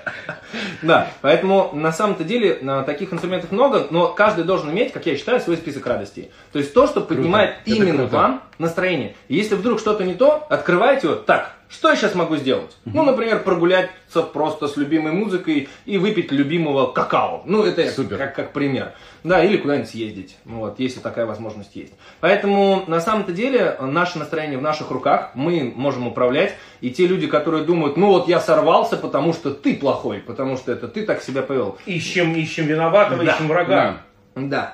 [0.83, 5.17] Да, поэтому на самом-то деле а, таких инструментов много, но каждый должен иметь, как я
[5.17, 6.31] считаю, свой список радостей.
[6.53, 9.15] То есть то, что поднимает именно вам настроение.
[9.29, 11.17] И если вдруг что-то не то, открывайте его.
[11.17, 12.77] Так, что я сейчас могу сделать?
[12.85, 17.43] Ну, например, прогуляться просто с любимой музыкой и выпить любимого какао.
[17.45, 18.17] Ну, это Супер.
[18.17, 18.93] Как, как пример.
[19.25, 21.93] Да, или куда-нибудь съездить, вот, если такая возможность есть.
[22.21, 26.55] Поэтому, на самом-то деле, наше настроение в наших руках, мы можем управлять.
[26.81, 30.73] И те люди, которые думают, ну вот я сорвался, потому что ты плохой, потому что
[30.73, 31.77] это ты так себя повел.
[31.87, 33.69] Ищем, ищем виноватого, Да, ищем врага.
[33.69, 34.01] Да,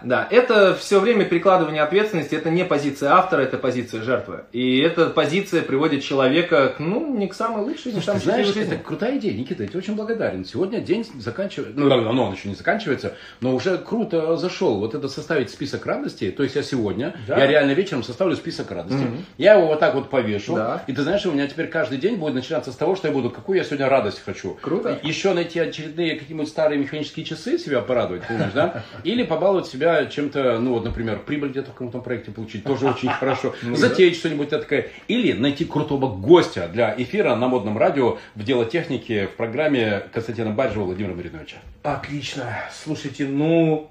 [0.02, 0.28] да.
[0.30, 4.44] Это все время перекладывание ответственности, это не позиция автора, это позиция жертвы.
[4.52, 8.46] И эта позиция приводит человека, к, ну, не к самой лучшей, не к самой знаешь,
[8.48, 8.62] жизни.
[8.64, 10.44] это крутая идея, Никита, я тебе очень благодарен.
[10.44, 14.78] Сегодня день заканчивается, ну, давно он еще не заканчивается, но уже круто зашел.
[14.78, 17.38] Вот это составить список радостей, то есть я сегодня, Да.
[17.38, 19.06] я реально вечером составлю список радостей,
[19.38, 20.82] я его вот так вот повешу, Да.
[20.86, 23.30] и ты знаешь, у меня теперь каждый день будет начинаться с того, что я буду,
[23.30, 24.56] какую я сегодня радость хочу.
[24.60, 24.98] Круто.
[25.02, 28.82] Еще найти очередные какие-нибудь старые механические часы себя порадовать, понимаешь, да?
[29.04, 33.08] Или побаловать себя чем-то, ну вот, например, прибыль где-то в каком-то проекте получить, тоже очень
[33.20, 33.54] хорошо.
[33.62, 34.88] Затеять что-нибудь такое.
[35.08, 40.50] Или найти крутого гостя для эфира на модном радио в дело техники в программе Константина
[40.50, 41.56] Баджева Владимира Мариновича.
[41.82, 42.54] Отлично.
[42.72, 43.90] Слушайте, ну,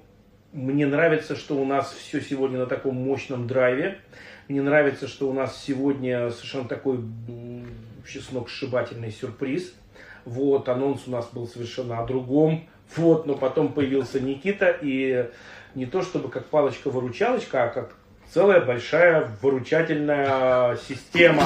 [0.52, 3.98] мне нравится, что у нас все сегодня на таком мощном драйве.
[4.48, 7.00] Мне нравится, что у нас сегодня совершенно такой
[7.96, 9.74] вообще сногсшибательный сюрприз.
[10.24, 12.68] Вот, анонс у нас был совершенно о другом.
[12.96, 15.28] Вот, но потом появился Никита, и
[15.74, 17.94] не то чтобы как палочка-выручалочка, а как
[18.30, 21.44] целая большая выручательная система,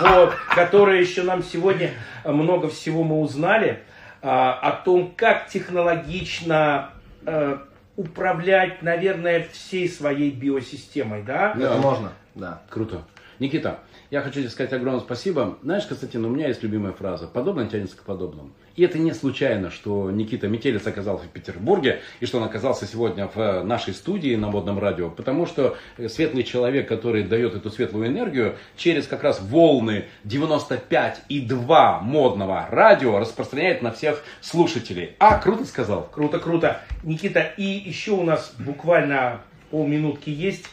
[0.00, 1.90] вот, которая еще нам сегодня
[2.24, 3.80] много всего мы узнали
[4.22, 6.90] а, о том, как технологично
[7.24, 7.58] э,
[7.96, 11.54] управлять, наверное, всей своей биосистемой, да?
[11.56, 12.62] Это можно, да.
[12.68, 13.02] Круто.
[13.38, 15.58] Никита, я хочу тебе сказать огромное спасибо.
[15.62, 17.26] Знаешь, Константин, у меня есть любимая фраза.
[17.26, 18.50] Подобное тянется к подобному.
[18.76, 23.28] И это не случайно, что Никита Метелец оказался в Петербурге, и что он оказался сегодня
[23.32, 25.10] в нашей студии на модном радио.
[25.10, 25.76] Потому что
[26.08, 33.82] светлый человек, который дает эту светлую энергию, через как раз волны 95,2 модного радио распространяет
[33.82, 35.16] на всех слушателей.
[35.18, 36.08] А, круто сказал.
[36.12, 36.80] Круто, круто.
[37.02, 39.40] Никита, и еще у нас буквально
[39.70, 40.66] полминутки есть.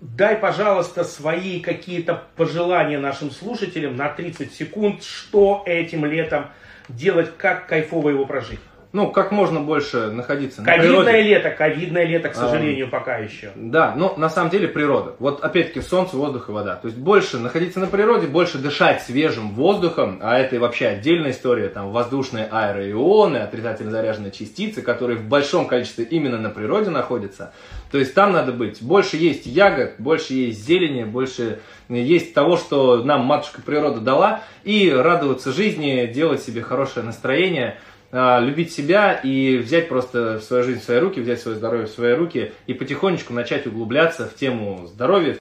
[0.00, 6.46] Дай, пожалуйста, свои какие-то пожелания нашим слушателям на 30 секунд, что этим летом
[6.88, 8.60] делать, как кайфово его прожить.
[8.92, 11.22] Ну, как можно больше находиться на Ковидное природе.
[11.22, 13.52] лето, ковидное лето, к сожалению, пока еще.
[13.54, 15.14] Да, но на самом деле природа.
[15.20, 16.74] Вот опять-таки солнце, воздух и вода.
[16.74, 21.30] То есть больше находиться на природе, больше дышать свежим воздухом, а это и вообще отдельная
[21.30, 27.52] история, там воздушные аэроионы, отрицательно заряженные частицы, которые в большом количестве именно на природе находятся.
[27.92, 28.82] То есть там надо быть.
[28.82, 34.90] Больше есть ягод, больше есть зелени, больше есть того, что нам матушка природа дала, и
[34.90, 37.78] радоваться жизни, делать себе хорошее настроение.
[38.12, 41.90] А, любить себя и взять просто свою жизнь в свои руки, взять свое здоровье в
[41.90, 45.38] свои руки и потихонечку начать углубляться в тему здоровья.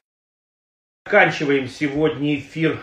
[1.05, 2.79] Заканчиваем сегодня эфир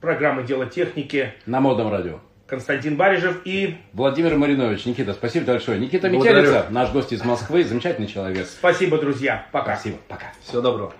[0.00, 1.34] программы «Дело техники».
[1.46, 2.20] На модном радио.
[2.46, 3.76] Константин Барижев и...
[3.92, 4.86] Владимир Маринович.
[4.86, 5.80] Никита, спасибо большое.
[5.80, 6.42] Никита Благодарю.
[6.42, 8.46] Метелица, наш гость из Москвы, замечательный человек.
[8.46, 9.46] Спасибо, друзья.
[9.50, 9.74] Пока.
[9.74, 10.32] Спасибо, пока.
[10.44, 10.94] Всего доброго.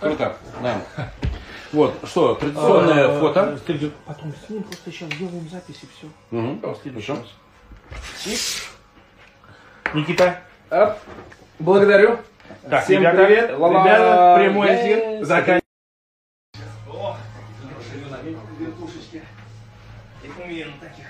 [0.00, 0.36] Круто.
[0.62, 0.82] Да.
[1.72, 3.58] Вот, что, традиционное фото.
[4.06, 6.06] Потом с ним просто сейчас сделаем запись и все.
[6.30, 6.60] Угу.
[6.60, 7.18] Хорошо.
[9.94, 10.40] Никита.
[10.70, 10.96] Оп.
[11.58, 12.18] Благодарю.
[12.70, 13.58] Так, Всем ребята, привет.
[13.58, 13.84] Ла-ла.
[13.84, 15.24] Ребята, прямой эфир.
[15.24, 15.62] Заканчиваем.
[20.22, 21.06] Документ таких.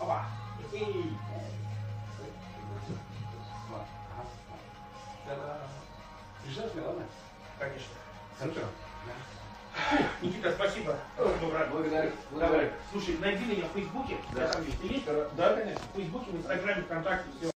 [0.00, 0.26] Опа.
[7.58, 8.62] Конечно.
[10.22, 10.96] Никита, спасибо.
[11.16, 11.66] Доброе.
[11.66, 12.10] Благодарю.
[12.32, 12.70] Давай.
[12.90, 14.16] Слушай, найди меня в Фейсбуке.
[14.34, 14.48] Да.
[14.48, 15.04] Ты есть?
[15.36, 15.82] Да, конечно.
[15.92, 17.50] В Фейсбуке, в Инстаграме, ВКонтакте, все.